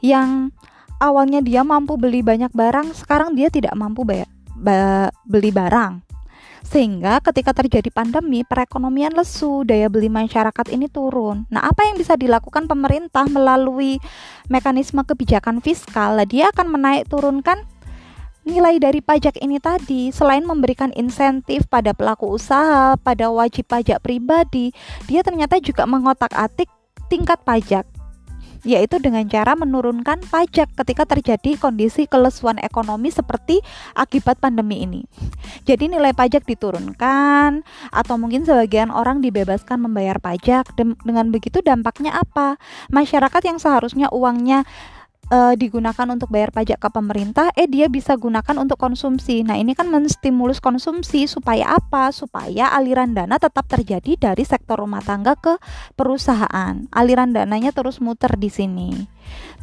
Yang 0.00 0.56
awalnya 1.04 1.44
dia 1.44 1.68
mampu 1.68 2.00
beli 2.00 2.24
banyak 2.24 2.56
barang, 2.56 2.96
sekarang 2.96 3.36
dia 3.36 3.52
tidak 3.52 3.76
mampu 3.76 4.08
bayar, 4.08 4.32
ba 4.56 5.12
beli 5.28 5.52
barang 5.52 6.11
sehingga 6.72 7.20
ketika 7.20 7.52
terjadi 7.52 7.92
pandemi, 7.92 8.48
perekonomian 8.48 9.12
lesu, 9.12 9.60
daya 9.68 9.92
beli 9.92 10.08
masyarakat 10.08 10.72
ini 10.72 10.88
turun. 10.88 11.44
Nah, 11.52 11.68
apa 11.68 11.84
yang 11.84 12.00
bisa 12.00 12.16
dilakukan 12.16 12.64
pemerintah 12.64 13.28
melalui 13.28 14.00
mekanisme 14.48 15.04
kebijakan 15.04 15.60
fiskal? 15.60 16.16
Dia 16.24 16.48
akan 16.48 16.72
menaik 16.72 17.12
turunkan 17.12 17.60
nilai 18.48 18.80
dari 18.80 19.04
pajak 19.04 19.36
ini 19.44 19.60
tadi 19.60 20.08
selain 20.16 20.48
memberikan 20.48 20.90
insentif 20.96 21.68
pada 21.68 21.92
pelaku 21.92 22.40
usaha, 22.40 22.96
pada 22.96 23.28
wajib 23.28 23.68
pajak 23.68 24.00
pribadi, 24.00 24.72
dia 25.04 25.20
ternyata 25.20 25.60
juga 25.60 25.84
mengotak-atik 25.84 26.72
tingkat 27.12 27.36
pajak 27.44 27.84
yaitu 28.62 29.02
dengan 29.02 29.26
cara 29.26 29.58
menurunkan 29.58 30.22
pajak 30.30 30.70
ketika 30.82 31.02
terjadi 31.06 31.58
kondisi 31.58 32.06
kelesuan 32.06 32.62
ekonomi 32.62 33.10
seperti 33.10 33.58
akibat 33.94 34.38
pandemi 34.38 34.86
ini. 34.86 35.02
Jadi 35.66 35.90
nilai 35.90 36.14
pajak 36.14 36.46
diturunkan 36.46 37.66
atau 37.90 38.14
mungkin 38.18 38.46
sebagian 38.46 38.94
orang 38.94 39.18
dibebaskan 39.22 39.82
membayar 39.82 40.18
pajak. 40.22 40.74
Dengan 40.78 41.30
begitu 41.34 41.58
dampaknya 41.60 42.14
apa? 42.14 42.56
Masyarakat 42.90 43.42
yang 43.46 43.58
seharusnya 43.58 44.06
uangnya 44.14 44.62
uh, 45.32 45.54
digunakan 45.56 46.06
untuk 46.12 46.28
bayar 46.28 46.52
pajak 46.52 46.76
ke 46.76 46.88
pemerintah, 46.92 47.48
eh 47.56 47.64
dia 47.64 47.88
bisa 47.88 48.12
gunakan 48.20 48.60
untuk 48.60 48.76
konsumsi. 48.76 49.40
Nah, 49.40 49.56
ini 49.56 49.72
kan 49.72 49.88
menstimulus 49.88 50.60
konsumsi 50.60 51.24
supaya 51.24 51.80
apa? 51.80 52.12
Supaya 52.12 52.68
aliran 52.76 53.16
dana 53.16 53.40
tetap 53.40 53.64
terjadi 53.64 54.20
dari 54.20 54.44
sektor 54.44 54.84
rumah 54.84 55.00
tangga 55.00 55.32
ke 55.40 55.56
perusahaan. 55.96 56.84
Aliran 56.92 57.32
dananya 57.32 57.72
terus 57.72 57.98
muter 58.04 58.36
di 58.36 58.52
sini. 58.52 58.90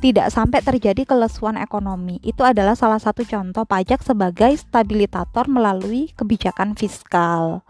Tidak 0.01 0.33
sampai 0.33 0.65
terjadi 0.65 1.05
kelesuan 1.05 1.61
ekonomi. 1.61 2.17
Itu 2.25 2.41
adalah 2.41 2.73
salah 2.73 2.97
satu 2.97 3.21
contoh 3.21 3.69
pajak 3.69 4.01
sebagai 4.01 4.57
stabilitator 4.57 5.45
melalui 5.45 6.09
kebijakan 6.17 6.73
fiskal. 6.73 7.61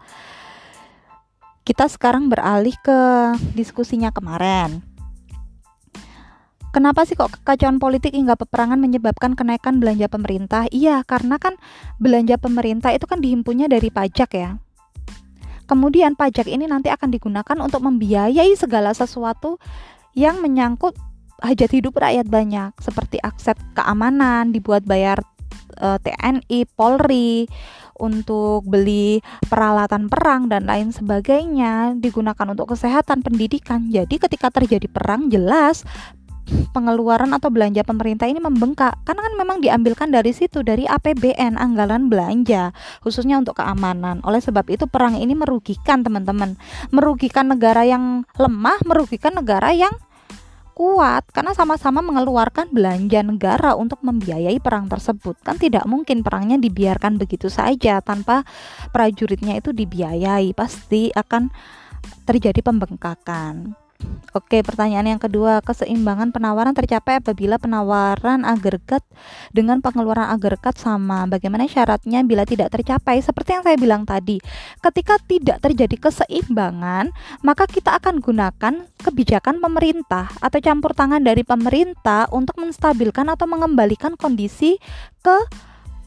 Kita 1.60 1.86
sekarang 1.86 2.32
beralih 2.32 2.74
ke 2.80 2.98
diskusinya 3.52 4.08
kemarin 4.10 4.89
Kenapa 6.70 7.02
sih 7.02 7.18
kok 7.18 7.34
kekacauan 7.34 7.82
politik 7.82 8.14
hingga 8.14 8.38
peperangan 8.38 8.78
menyebabkan 8.78 9.34
kenaikan 9.34 9.82
belanja 9.82 10.06
pemerintah? 10.06 10.70
Iya, 10.70 11.02
karena 11.02 11.42
kan 11.42 11.58
belanja 11.98 12.38
pemerintah 12.38 12.94
itu 12.94 13.10
kan 13.10 13.18
dihimpunnya 13.18 13.66
dari 13.66 13.90
pajak 13.90 14.30
ya. 14.38 14.54
Kemudian 15.66 16.14
pajak 16.14 16.46
ini 16.46 16.70
nanti 16.70 16.86
akan 16.90 17.10
digunakan 17.10 17.58
untuk 17.58 17.82
membiayai 17.82 18.54
segala 18.54 18.94
sesuatu 18.94 19.58
yang 20.14 20.38
menyangkut 20.38 20.94
hajat 21.42 21.70
hidup 21.74 21.98
rakyat 21.98 22.26
banyak, 22.30 22.70
seperti 22.78 23.18
akses 23.18 23.58
keamanan, 23.74 24.54
dibuat 24.54 24.86
bayar 24.86 25.18
e, 25.74 25.98
TNI, 26.02 26.66
Polri, 26.74 27.50
untuk 28.00 28.64
beli 28.64 29.20
peralatan 29.46 30.08
perang 30.08 30.48
dan 30.48 30.64
lain 30.64 30.90
sebagainya 30.90 31.94
digunakan 32.00 32.48
untuk 32.48 32.72
kesehatan 32.72 33.20
pendidikan. 33.20 33.86
Jadi 33.92 34.16
ketika 34.16 34.48
terjadi 34.48 34.88
perang 34.88 35.28
jelas 35.28 35.84
pengeluaran 36.70 37.30
atau 37.34 37.48
belanja 37.48 37.82
pemerintah 37.86 38.26
ini 38.26 38.38
membengkak 38.42 38.98
karena 39.06 39.20
kan 39.26 39.34
memang 39.38 39.56
diambilkan 39.62 40.08
dari 40.10 40.34
situ 40.34 40.62
dari 40.66 40.86
APBN 40.86 41.56
anggaran 41.56 42.10
belanja 42.10 42.74
khususnya 43.02 43.38
untuk 43.38 43.58
keamanan. 43.58 44.22
Oleh 44.26 44.42
sebab 44.42 44.66
itu 44.70 44.86
perang 44.90 45.16
ini 45.16 45.32
merugikan 45.34 46.02
teman-teman, 46.02 46.58
merugikan 46.90 47.50
negara 47.50 47.86
yang 47.86 48.26
lemah, 48.36 48.78
merugikan 48.86 49.34
negara 49.34 49.70
yang 49.72 49.92
kuat 50.80 51.28
karena 51.36 51.52
sama-sama 51.52 52.00
mengeluarkan 52.00 52.72
belanja 52.72 53.20
negara 53.20 53.76
untuk 53.76 54.00
membiayai 54.00 54.56
perang 54.64 54.88
tersebut. 54.88 55.36
Kan 55.44 55.60
tidak 55.60 55.84
mungkin 55.84 56.24
perangnya 56.24 56.56
dibiarkan 56.56 57.20
begitu 57.20 57.52
saja 57.52 58.00
tanpa 58.00 58.48
prajuritnya 58.88 59.60
itu 59.60 59.76
dibiayai, 59.76 60.56
pasti 60.56 61.12
akan 61.12 61.52
terjadi 62.24 62.64
pembengkakan. 62.64 63.76
Oke, 64.30 64.62
pertanyaan 64.62 65.10
yang 65.10 65.18
kedua, 65.18 65.58
keseimbangan 65.58 66.30
penawaran 66.30 66.70
tercapai 66.70 67.18
apabila 67.18 67.58
penawaran 67.58 68.46
agregat 68.46 69.02
dengan 69.50 69.82
pengeluaran 69.82 70.30
agregat 70.30 70.78
sama. 70.78 71.26
Bagaimana 71.26 71.66
syaratnya 71.66 72.22
bila 72.22 72.46
tidak 72.46 72.70
tercapai? 72.70 73.18
Seperti 73.18 73.58
yang 73.58 73.66
saya 73.66 73.74
bilang 73.74 74.06
tadi, 74.06 74.38
ketika 74.78 75.18
tidak 75.26 75.58
terjadi 75.58 75.96
keseimbangan, 75.98 77.10
maka 77.42 77.66
kita 77.66 77.98
akan 77.98 78.22
gunakan 78.22 78.86
kebijakan 79.02 79.58
pemerintah 79.58 80.30
atau 80.38 80.62
campur 80.62 80.94
tangan 80.94 81.26
dari 81.26 81.42
pemerintah 81.42 82.30
untuk 82.30 82.54
menstabilkan 82.62 83.26
atau 83.34 83.50
mengembalikan 83.50 84.14
kondisi 84.14 84.78
ke 85.26 85.36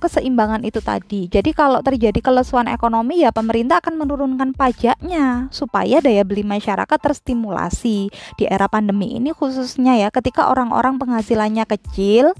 keseimbangan 0.04 0.68
itu 0.68 0.84
tadi. 0.84 1.32
Jadi 1.32 1.56
kalau 1.56 1.80
terjadi 1.80 2.20
kelesuan 2.20 2.68
ekonomi 2.68 3.24
ya 3.24 3.32
pemerintah 3.32 3.80
akan 3.80 3.96
menurunkan 3.96 4.52
pajaknya 4.52 5.48
supaya 5.56 6.04
daya 6.04 6.28
beli 6.28 6.44
masyarakat 6.44 7.00
terstimulasi. 7.00 8.12
Di 8.36 8.44
era 8.44 8.68
pandemi 8.68 9.16
ini 9.16 9.32
khususnya 9.32 9.96
ya 9.96 10.12
ketika 10.12 10.52
orang-orang 10.52 11.00
penghasilannya 11.00 11.64
kecil 11.64 12.36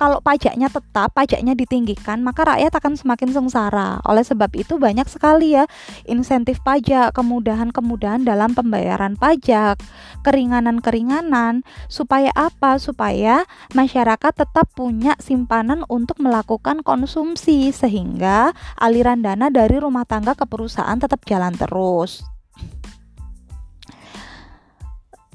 kalau 0.00 0.24
pajaknya 0.24 0.72
tetap, 0.72 1.12
pajaknya 1.12 1.52
ditinggikan, 1.52 2.24
maka 2.24 2.48
rakyat 2.48 2.72
akan 2.72 2.96
semakin 2.96 3.36
sengsara. 3.36 4.00
Oleh 4.08 4.24
sebab 4.24 4.48
itu 4.56 4.80
banyak 4.80 5.04
sekali 5.04 5.52
ya 5.52 5.68
insentif 6.08 6.64
pajak, 6.64 7.12
kemudahan-kemudahan 7.12 8.24
dalam 8.24 8.56
pembayaran 8.56 9.20
pajak, 9.20 9.76
keringanan-keringanan 10.24 11.68
supaya 11.92 12.32
apa? 12.32 12.80
Supaya 12.80 13.44
masyarakat 13.76 14.32
tetap 14.32 14.72
punya 14.72 15.20
simpanan 15.20 15.84
untuk 15.92 16.16
melakukan 16.16 16.80
konsumsi 16.80 17.68
sehingga 17.68 18.56
aliran 18.80 19.20
dana 19.20 19.52
dari 19.52 19.76
rumah 19.76 20.08
tangga 20.08 20.32
ke 20.32 20.48
perusahaan 20.48 20.96
tetap 20.96 21.28
jalan 21.28 21.52
terus. 21.60 22.24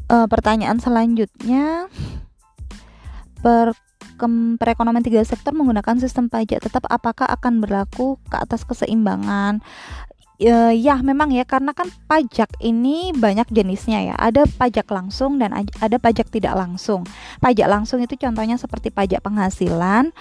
E, 0.10 0.15
pertanyaan 0.25 0.82
selanjutnya 0.82 1.86
per 3.45 3.85
perekonomian 4.62 5.04
tiga 5.04 5.22
sektor 5.26 5.52
menggunakan 5.52 6.00
sistem 6.00 6.32
pajak 6.32 6.63
tetap 6.63 6.88
apakah 6.88 7.28
akan 7.28 7.60
berlaku 7.60 8.18
ke 8.30 8.36
atas 8.39 8.63
keseimbangan? 8.63 9.60
E, 10.36 10.52
ya 10.84 11.00
memang 11.00 11.32
ya 11.32 11.48
karena 11.48 11.72
kan 11.72 11.88
pajak 12.12 12.60
ini 12.60 13.15
banyak 13.15 13.48
jenisnya 13.52 14.13
ya. 14.13 14.15
Ada 14.20 14.44
pajak 14.48 14.88
langsung 14.91 15.39
dan 15.39 15.56
ada 15.56 15.98
pajak 16.00 16.28
tidak 16.28 16.56
langsung. 16.60 17.08
Pajak 17.39 17.68
langsung 17.72 18.04
itu 18.04 18.20
contohnya 18.20 18.60
seperti 18.60 18.91
pajak 18.91 19.24
penghasilan 19.24 20.12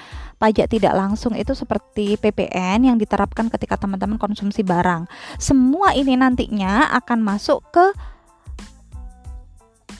pajak 0.45 0.69
tidak 0.69 0.93
langsung 0.93 1.33
itu 1.39 1.57
seperti 1.57 2.21
PPN 2.21 2.85
yang 2.85 2.97
diterapkan 3.01 3.49
ketika 3.49 3.81
teman-teman 3.81 4.21
konsumsi 4.21 4.61
barang. 4.61 5.09
Semua 5.41 5.97
ini 5.97 6.19
nantinya 6.19 6.93
akan 7.01 7.25
masuk 7.25 7.65
ke 7.73 7.87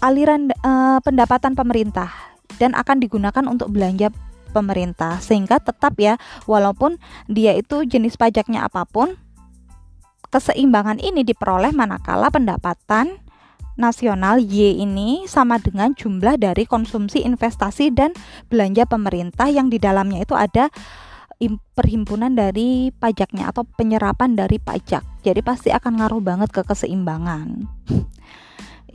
aliran 0.05 0.53
uh, 0.61 1.01
pendapatan 1.01 1.57
pemerintah 1.57 2.34
dan 2.59 2.77
akan 2.77 3.03
digunakan 3.03 3.45
untuk 3.47 3.73
belanja 3.75 4.11
pemerintah 4.55 5.19
sehingga 5.19 5.59
tetap 5.59 5.99
ya 5.99 6.15
walaupun 6.47 7.03
dia 7.27 7.59
itu 7.59 7.83
jenis 7.83 8.15
pajaknya 8.15 8.71
apa 8.71 8.87
pun 8.87 9.19
keseimbangan 10.31 11.03
ini 11.03 11.27
diperoleh 11.27 11.75
manakala 11.75 12.31
pendapatan 12.31 13.19
nasional 13.75 14.39
Y 14.39 14.79
ini 14.79 15.27
sama 15.27 15.59
dengan 15.59 15.95
jumlah 15.95 16.39
dari 16.39 16.63
konsumsi 16.67 17.27
investasi 17.27 17.91
dan 17.91 18.15
belanja 18.47 18.87
pemerintah 18.87 19.51
yang 19.51 19.67
di 19.67 19.83
dalamnya 19.83 20.23
itu 20.23 20.39
ada 20.39 20.71
perhimpunan 21.75 22.33
dari 22.33 22.95
pajaknya 22.95 23.51
atau 23.51 23.67
penyerapan 23.67 24.39
dari 24.39 24.63
pajak. 24.63 25.03
Jadi 25.27 25.43
pasti 25.43 25.69
akan 25.75 26.01
ngaruh 26.01 26.23
banget 26.23 26.55
ke 26.55 26.63
keseimbangan 26.63 27.67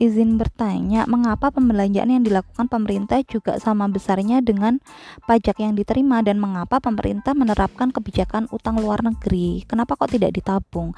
izin 0.00 0.40
bertanya, 0.40 1.04
mengapa 1.04 1.52
pembelanjaan 1.52 2.08
yang 2.08 2.24
dilakukan 2.24 2.66
pemerintah 2.72 3.20
juga 3.28 3.60
sama 3.60 3.84
besarnya 3.92 4.40
dengan 4.40 4.80
pajak 5.28 5.60
yang 5.60 5.76
diterima 5.76 6.24
dan 6.24 6.40
mengapa 6.40 6.80
pemerintah 6.80 7.36
menerapkan 7.36 7.92
kebijakan 7.92 8.48
utang 8.48 8.80
luar 8.80 9.04
negeri? 9.04 9.68
Kenapa 9.68 10.00
kok 10.00 10.16
tidak 10.16 10.32
ditabung? 10.32 10.96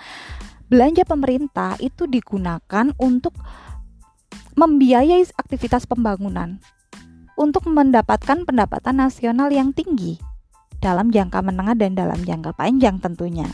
Belanja 0.71 1.03
pemerintah 1.03 1.75
itu 1.83 2.07
digunakan 2.07 2.95
untuk 2.97 3.35
membiayai 4.55 5.27
aktivitas 5.35 5.85
pembangunan 5.85 6.63
untuk 7.35 7.67
mendapatkan 7.67 8.47
pendapatan 8.47 9.03
nasional 9.03 9.51
yang 9.51 9.75
tinggi 9.75 10.23
dalam 10.79 11.11
jangka 11.11 11.43
menengah 11.43 11.75
dan 11.75 11.99
dalam 11.99 12.23
jangka 12.23 12.55
panjang 12.55 13.03
tentunya. 13.03 13.51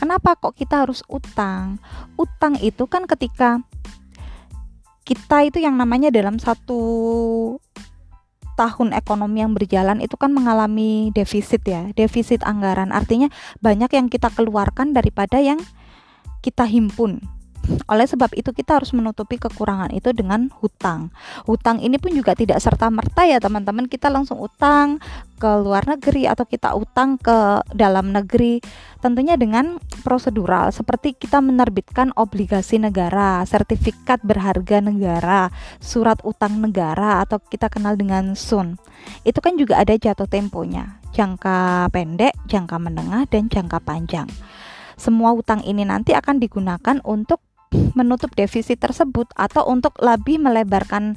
Kenapa 0.00 0.32
kok 0.32 0.56
kita 0.56 0.88
harus 0.88 1.04
utang? 1.12 1.76
Utang 2.16 2.56
itu 2.64 2.88
kan 2.88 3.04
ketika 3.04 3.60
kita 5.10 5.42
itu 5.50 5.58
yang 5.58 5.74
namanya 5.74 6.14
dalam 6.14 6.38
satu 6.38 6.78
tahun 8.54 8.94
ekonomi 8.94 9.42
yang 9.42 9.58
berjalan 9.58 9.98
itu 9.98 10.14
kan 10.14 10.30
mengalami 10.30 11.10
defisit 11.10 11.66
ya, 11.66 11.90
defisit 11.98 12.46
anggaran. 12.46 12.94
Artinya 12.94 13.26
banyak 13.58 13.90
yang 13.90 14.06
kita 14.06 14.30
keluarkan 14.30 14.94
daripada 14.94 15.42
yang 15.42 15.58
kita 16.46 16.62
himpun 16.62 17.18
oleh 17.86 18.06
sebab 18.06 18.34
itu 18.34 18.50
kita 18.50 18.78
harus 18.78 18.90
menutupi 18.94 19.38
kekurangan 19.38 19.90
itu 19.94 20.10
dengan 20.10 20.50
hutang. 20.58 21.14
Hutang 21.46 21.78
ini 21.82 21.98
pun 21.98 22.14
juga 22.14 22.34
tidak 22.34 22.58
serta 22.58 22.90
merta 22.90 23.26
ya 23.26 23.38
teman-teman 23.38 23.86
kita 23.86 24.10
langsung 24.10 24.38
utang 24.38 24.98
ke 25.40 25.50
luar 25.60 25.88
negeri 25.88 26.28
atau 26.28 26.44
kita 26.44 26.76
utang 26.76 27.16
ke 27.16 27.64
dalam 27.72 28.12
negeri. 28.12 28.60
Tentunya 29.00 29.40
dengan 29.40 29.80
prosedural 30.04 30.68
seperti 30.70 31.16
kita 31.16 31.40
menerbitkan 31.40 32.12
obligasi 32.14 32.76
negara, 32.76 33.40
sertifikat 33.48 34.20
berharga 34.20 34.84
negara, 34.84 35.48
surat 35.80 36.20
utang 36.22 36.60
negara 36.60 37.24
atau 37.24 37.40
kita 37.40 37.72
kenal 37.72 37.96
dengan 37.96 38.36
SUN. 38.36 38.76
Itu 39.24 39.40
kan 39.40 39.56
juga 39.56 39.80
ada 39.80 39.96
jatuh 39.96 40.28
temponya, 40.28 41.00
jangka 41.16 41.88
pendek, 41.88 42.36
jangka 42.44 42.76
menengah 42.76 43.24
dan 43.32 43.48
jangka 43.48 43.80
panjang 43.80 44.28
semua 45.00 45.32
utang 45.32 45.64
ini 45.64 45.88
nanti 45.88 46.12
akan 46.12 46.36
digunakan 46.36 47.00
untuk 47.08 47.40
menutup 47.94 48.34
defisit 48.34 48.78
tersebut 48.82 49.30
atau 49.38 49.66
untuk 49.70 49.94
lebih 50.02 50.42
melebarkan 50.42 51.14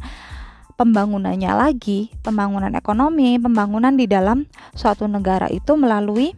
pembangunannya 0.78 1.54
lagi, 1.54 2.10
pembangunan 2.26 2.74
ekonomi, 2.74 3.38
pembangunan 3.38 3.94
di 3.94 4.10
dalam 4.10 4.50
suatu 4.74 5.06
negara 5.06 5.50
itu 5.50 5.78
melalui 5.78 6.34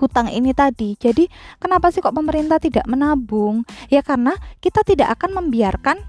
hutang 0.00 0.28
ini 0.32 0.52
tadi. 0.52 0.96
Jadi, 0.96 1.28
kenapa 1.60 1.88
sih 1.92 2.00
kok 2.04 2.16
pemerintah 2.16 2.60
tidak 2.60 2.84
menabung? 2.88 3.64
Ya 3.88 4.00
karena 4.00 4.36
kita 4.60 4.84
tidak 4.84 5.16
akan 5.20 5.44
membiarkan 5.44 6.00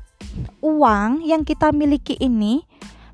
uang 0.59 1.23
yang 1.23 1.47
kita 1.47 1.71
miliki 1.71 2.19
ini 2.19 2.63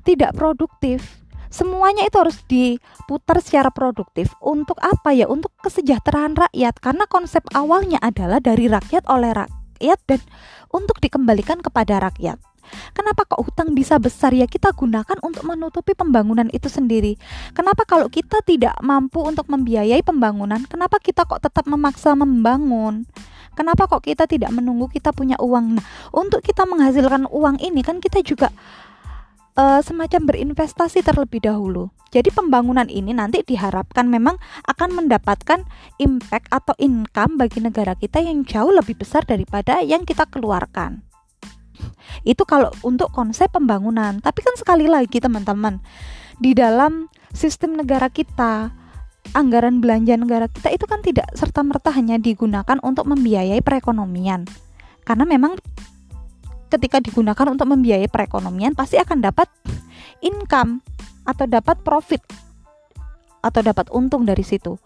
tidak 0.02 0.34
produktif. 0.34 1.21
Semuanya 1.52 2.08
itu 2.08 2.16
harus 2.16 2.40
diputar 2.48 3.44
secara 3.44 3.68
produktif. 3.68 4.32
Untuk 4.40 4.80
apa 4.80 5.12
ya? 5.12 5.28
Untuk 5.28 5.52
kesejahteraan 5.60 6.32
rakyat. 6.32 6.80
Karena 6.80 7.04
konsep 7.04 7.44
awalnya 7.52 8.00
adalah 8.00 8.40
dari 8.40 8.72
rakyat 8.72 9.04
oleh 9.04 9.36
rakyat 9.36 10.00
dan 10.08 10.20
untuk 10.72 10.96
dikembalikan 11.04 11.60
kepada 11.60 12.00
rakyat. 12.00 12.40
Kenapa 12.96 13.28
kok 13.28 13.42
hutang 13.42 13.76
bisa 13.76 13.98
besar 14.00 14.32
ya 14.32 14.48
kita 14.48 14.72
gunakan 14.72 15.18
untuk 15.20 15.44
menutupi 15.44 15.92
pembangunan 15.92 16.48
itu 16.54 16.72
sendiri? 16.72 17.18
Kenapa 17.52 17.84
kalau 17.84 18.08
kita 18.08 18.40
tidak 18.46 18.72
mampu 18.80 19.20
untuk 19.20 19.50
membiayai 19.50 20.00
pembangunan, 20.00 20.62
kenapa 20.64 20.96
kita 21.02 21.28
kok 21.28 21.42
tetap 21.42 21.68
memaksa 21.68 22.16
membangun? 22.16 23.04
Kenapa 23.52 23.84
kok 23.84 24.00
kita 24.00 24.24
tidak 24.24 24.48
menunggu 24.48 24.88
kita 24.88 25.12
punya 25.12 25.36
uang? 25.36 25.76
Nah, 25.76 25.84
untuk 26.16 26.40
kita 26.40 26.64
menghasilkan 26.64 27.28
uang 27.28 27.60
ini 27.60 27.84
kan 27.84 28.00
kita 28.00 28.24
juga 28.24 28.48
uh, 29.56 29.80
semacam 29.84 30.20
berinvestasi 30.28 31.04
terlebih 31.04 31.44
dahulu. 31.44 31.92
Jadi 32.12 32.28
pembangunan 32.28 32.84
ini 32.92 33.16
nanti 33.16 33.40
diharapkan 33.40 34.04
memang 34.04 34.36
akan 34.68 34.90
mendapatkan 34.92 35.64
impact 35.96 36.46
atau 36.52 36.76
income 36.76 37.40
bagi 37.40 37.64
negara 37.64 37.96
kita 37.96 38.20
yang 38.20 38.44
jauh 38.44 38.68
lebih 38.68 39.00
besar 39.00 39.24
daripada 39.24 39.80
yang 39.80 40.04
kita 40.04 40.28
keluarkan. 40.28 41.00
Itu 42.22 42.44
kalau 42.44 42.68
untuk 42.84 43.10
konsep 43.10 43.48
pembangunan. 43.50 44.20
Tapi 44.20 44.44
kan 44.44 44.54
sekali 44.60 44.86
lagi 44.86 45.18
teman-teman, 45.18 45.80
di 46.36 46.52
dalam 46.52 47.08
sistem 47.32 47.80
negara 47.80 48.12
kita, 48.12 48.70
anggaran 49.32 49.80
belanja 49.80 50.14
negara 50.20 50.46
kita 50.52 50.68
itu 50.68 50.84
kan 50.84 51.00
tidak 51.00 51.26
serta-merta 51.32 51.90
hanya 51.96 52.20
digunakan 52.20 52.76
untuk 52.84 53.08
membiayai 53.08 53.64
perekonomian. 53.64 54.44
Karena 55.02 55.24
memang 55.26 55.58
ketika 56.72 57.04
digunakan 57.04 57.44
untuk 57.52 57.68
membiayai 57.68 58.08
perekonomian 58.08 58.72
pasti 58.72 58.96
akan 58.96 59.20
dapat 59.20 59.52
income 60.24 60.80
atau 61.28 61.44
dapat 61.44 61.76
profit 61.84 62.24
atau 63.44 63.60
dapat 63.60 63.92
untung 63.92 64.24
dari 64.24 64.40
situ. 64.40 64.80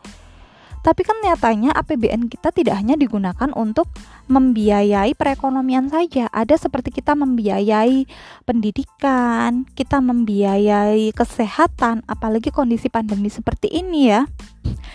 Tapi 0.87 1.03
kan 1.03 1.19
nyatanya 1.19 1.75
APBN 1.75 2.31
kita 2.31 2.55
tidak 2.55 2.79
hanya 2.79 2.95
digunakan 2.95 3.51
untuk 3.59 3.91
membiayai 4.31 5.19
perekonomian 5.19 5.91
saja. 5.91 6.31
Ada 6.31 6.63
seperti 6.63 6.95
kita 6.95 7.19
membiayai 7.19 8.07
pendidikan, 8.47 9.67
kita 9.75 9.99
membiayai 9.99 11.11
kesehatan, 11.11 12.07
apalagi 12.07 12.55
kondisi 12.55 12.87
pandemi 12.87 13.27
seperti 13.27 13.67
ini 13.67 14.15
ya. 14.15 14.31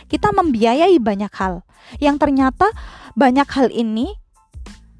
Kita 0.07 0.31
membiayai 0.31 0.95
banyak 0.95 1.33
hal 1.35 1.67
yang 1.99 2.15
ternyata 2.15 2.71
banyak 3.19 3.47
hal 3.51 3.67
ini 3.75 4.15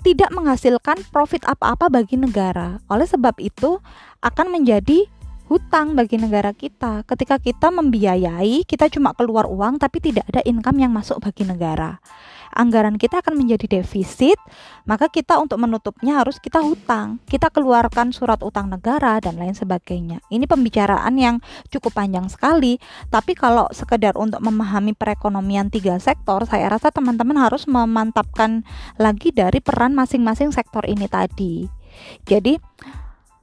tidak 0.02 0.34
menghasilkan 0.34 1.02
profit 1.14 1.46
apa-apa 1.46 1.90
bagi 1.90 2.18
negara. 2.18 2.82
Oleh 2.90 3.06
sebab 3.06 3.38
itu, 3.38 3.78
akan 4.26 4.54
menjadi 4.54 5.06
hutang 5.46 5.94
bagi 5.94 6.18
negara 6.18 6.54
kita. 6.56 7.06
Ketika 7.06 7.38
kita 7.38 7.70
membiayai, 7.70 8.66
kita 8.66 8.90
cuma 8.90 9.14
keluar 9.14 9.46
uang 9.46 9.78
tapi 9.78 10.00
tidak 10.02 10.26
ada 10.32 10.42
income 10.48 10.82
yang 10.82 10.92
masuk 10.94 11.22
bagi 11.22 11.44
negara 11.46 12.02
anggaran 12.54 13.00
kita 13.00 13.24
akan 13.24 13.40
menjadi 13.40 13.82
defisit, 13.82 14.38
maka 14.84 15.08
kita 15.08 15.40
untuk 15.40 15.58
menutupnya 15.60 16.22
harus 16.22 16.38
kita 16.38 16.60
hutang. 16.60 17.20
Kita 17.28 17.50
keluarkan 17.50 18.12
surat 18.12 18.40
utang 18.44 18.70
negara 18.70 19.18
dan 19.24 19.40
lain 19.40 19.56
sebagainya. 19.56 20.20
Ini 20.28 20.46
pembicaraan 20.46 21.16
yang 21.18 21.40
cukup 21.72 21.96
panjang 21.96 22.28
sekali, 22.28 22.78
tapi 23.10 23.34
kalau 23.34 23.68
sekedar 23.72 24.14
untuk 24.20 24.44
memahami 24.44 24.94
perekonomian 24.94 25.72
tiga 25.72 25.98
sektor, 25.98 26.44
saya 26.46 26.72
rasa 26.72 26.92
teman-teman 26.92 27.40
harus 27.40 27.66
memantapkan 27.66 28.64
lagi 29.00 29.32
dari 29.32 29.60
peran 29.64 29.96
masing-masing 29.96 30.52
sektor 30.52 30.84
ini 30.88 31.08
tadi. 31.08 31.66
Jadi, 32.24 32.56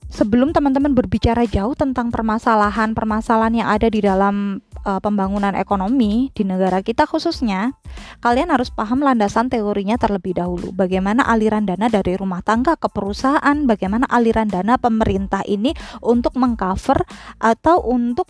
sebelum 0.08 0.56
teman-teman 0.56 0.96
berbicara 0.96 1.44
jauh 1.44 1.76
tentang 1.76 2.08
permasalahan-permasalahan 2.08 3.60
yang 3.60 3.68
ada 3.68 3.88
di 3.92 4.00
dalam 4.00 4.64
uh, 4.88 5.00
pembangunan 5.04 5.52
ekonomi 5.52 6.32
di 6.32 6.48
negara 6.48 6.80
kita 6.80 7.04
khususnya, 7.04 7.76
kalian 8.24 8.48
harus 8.48 8.72
paham 8.72 9.04
landasan 9.04 9.52
teorinya 9.52 10.00
terlebih 10.00 10.40
dahulu. 10.40 10.72
Bagaimana 10.72 11.28
aliran 11.28 11.68
dana 11.68 11.92
dari 11.92 12.16
rumah 12.16 12.40
tangga 12.40 12.80
ke 12.80 12.88
perusahaan, 12.88 13.56
bagaimana 13.68 14.08
aliran 14.08 14.48
dana 14.48 14.80
pemerintah 14.80 15.44
ini 15.44 15.76
untuk 16.00 16.32
mengcover 16.40 17.04
atau 17.36 17.84
untuk 17.84 18.24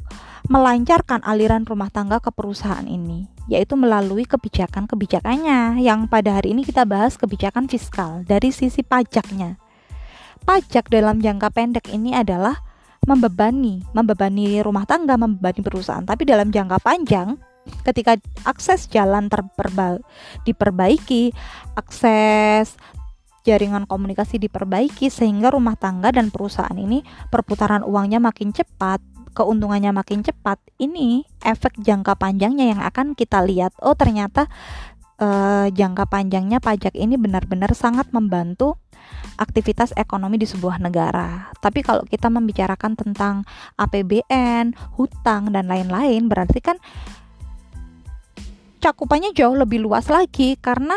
melancarkan 0.51 1.23
aliran 1.23 1.63
rumah 1.63 1.95
tangga 1.95 2.19
ke 2.19 2.35
perusahaan 2.35 2.85
ini 2.89 3.31
yaitu 3.49 3.81
melalui 3.81 4.29
kebijakan-kebijakannya 4.29 5.81
yang 5.81 6.05
pada 6.05 6.37
hari 6.37 6.53
ini 6.53 6.69
kita 6.69 6.85
bahas 6.85 7.17
kebijakan 7.17 7.65
fiskal 7.65 8.21
dari 8.29 8.53
sisi 8.53 8.85
pajaknya 8.85 9.57
pajak 10.45 10.93
dalam 10.93 11.25
jangka 11.25 11.49
pendek 11.53 11.89
ini 11.89 12.13
adalah 12.13 12.61
membebani, 13.09 13.81
membebani 13.97 14.61
rumah 14.61 14.85
tangga, 14.85 15.17
membebani 15.17 15.65
perusahaan. 15.65 16.05
Tapi 16.05 16.29
dalam 16.29 16.53
jangka 16.53 16.77
panjang, 16.85 17.41
ketika 17.89 18.21
akses 18.45 18.85
jalan 18.93 19.33
terperba 19.33 19.97
diperbaiki, 20.45 21.33
akses 21.73 22.77
jaringan 23.49 23.89
komunikasi 23.89 24.37
diperbaiki 24.37 25.09
sehingga 25.09 25.49
rumah 25.49 25.81
tangga 25.81 26.13
dan 26.13 26.29
perusahaan 26.29 26.77
ini 26.77 27.01
perputaran 27.33 27.81
uangnya 27.81 28.21
makin 28.21 28.53
cepat, 28.53 29.01
keuntungannya 29.33 29.89
makin 29.97 30.21
cepat. 30.21 30.61
Ini 30.77 31.25
efek 31.41 31.81
jangka 31.81 32.21
panjangnya 32.21 32.77
yang 32.77 32.81
akan 32.85 33.17
kita 33.17 33.41
lihat. 33.41 33.73
Oh, 33.81 33.97
ternyata 33.97 34.53
uh, 35.19 35.67
jangka 35.71 36.07
panjangnya 36.09 36.59
pajak 36.63 36.95
ini 36.95 37.19
benar-benar 37.19 37.75
sangat 37.75 38.11
membantu 38.15 38.79
aktivitas 39.39 39.95
ekonomi 39.95 40.39
di 40.39 40.47
sebuah 40.47 40.83
negara. 40.83 41.51
Tapi 41.63 41.83
kalau 41.87 42.03
kita 42.07 42.31
membicarakan 42.31 42.99
tentang 42.99 43.47
APBN, 43.79 44.75
hutang 44.99 45.55
dan 45.55 45.71
lain-lain, 45.71 46.27
berarti 46.27 46.59
kan 46.59 46.77
cakupannya 48.79 49.35
jauh 49.35 49.55
lebih 49.55 49.83
luas 49.83 50.07
lagi 50.11 50.59
karena 50.59 50.95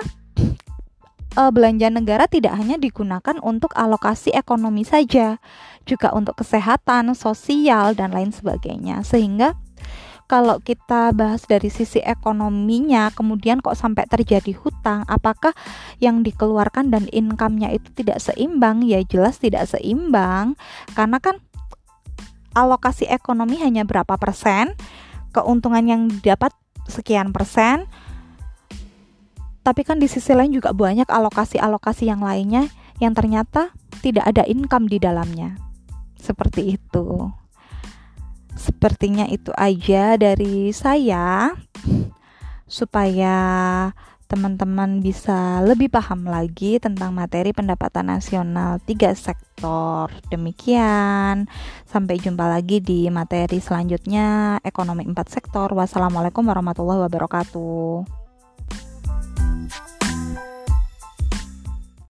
e, 1.33 1.41
belanja 1.53 1.89
negara 1.89 2.25
tidak 2.29 2.57
hanya 2.57 2.77
digunakan 2.77 3.37
untuk 3.41 3.73
alokasi 3.77 4.33
ekonomi 4.33 4.85
saja, 4.85 5.37
juga 5.85 6.13
untuk 6.13 6.41
kesehatan, 6.41 7.13
sosial 7.17 7.93
dan 7.97 8.13
lain 8.13 8.33
sebagainya. 8.33 9.05
Sehingga 9.05 9.57
kalau 10.31 10.63
kita 10.63 11.11
bahas 11.11 11.43
dari 11.43 11.67
sisi 11.67 11.99
ekonominya, 11.99 13.11
kemudian 13.11 13.59
kok 13.59 13.75
sampai 13.75 14.07
terjadi 14.07 14.55
hutang, 14.55 15.03
apakah 15.11 15.51
yang 15.99 16.23
dikeluarkan 16.23 16.87
dan 16.87 17.11
income-nya 17.11 17.75
itu 17.75 17.91
tidak 17.91 18.23
seimbang? 18.23 18.79
Ya 18.87 19.03
jelas 19.03 19.43
tidak 19.43 19.67
seimbang, 19.67 20.55
karena 20.95 21.19
kan 21.19 21.43
alokasi 22.55 23.11
ekonomi 23.11 23.59
hanya 23.59 23.83
berapa 23.83 24.15
persen, 24.15 24.71
keuntungan 25.35 25.83
yang 25.83 26.07
didapat 26.07 26.55
sekian 26.87 27.35
persen, 27.35 27.91
tapi 29.67 29.83
kan 29.83 29.99
di 29.99 30.07
sisi 30.07 30.31
lain 30.31 30.55
juga 30.55 30.71
banyak 30.71 31.11
alokasi-alokasi 31.11 32.07
yang 32.07 32.23
lainnya 32.23 32.71
yang 33.03 33.11
ternyata 33.11 33.75
tidak 33.99 34.31
ada 34.31 34.47
income 34.47 34.87
di 34.87 34.95
dalamnya. 34.95 35.59
Seperti 36.15 36.79
itu. 36.79 37.40
Sepertinya 38.61 39.25
itu 39.25 39.49
aja 39.57 40.21
dari 40.21 40.69
saya 40.69 41.57
supaya 42.69 43.35
teman-teman 44.29 45.03
bisa 45.03 45.59
lebih 45.65 45.91
paham 45.91 46.23
lagi 46.23 46.79
tentang 46.79 47.11
materi 47.11 47.51
pendapatan 47.51 48.15
nasional 48.15 48.77
tiga 48.85 49.11
sektor. 49.17 50.07
Demikian, 50.29 51.49
sampai 51.89 52.21
jumpa 52.21 52.47
lagi 52.47 52.79
di 52.79 53.09
materi 53.09 53.57
selanjutnya 53.59 54.61
ekonomi 54.61 55.09
empat 55.09 55.33
sektor. 55.33 55.73
Wassalamualaikum 55.73 56.45
warahmatullahi 56.45 57.03
wabarakatuh. 57.03 58.20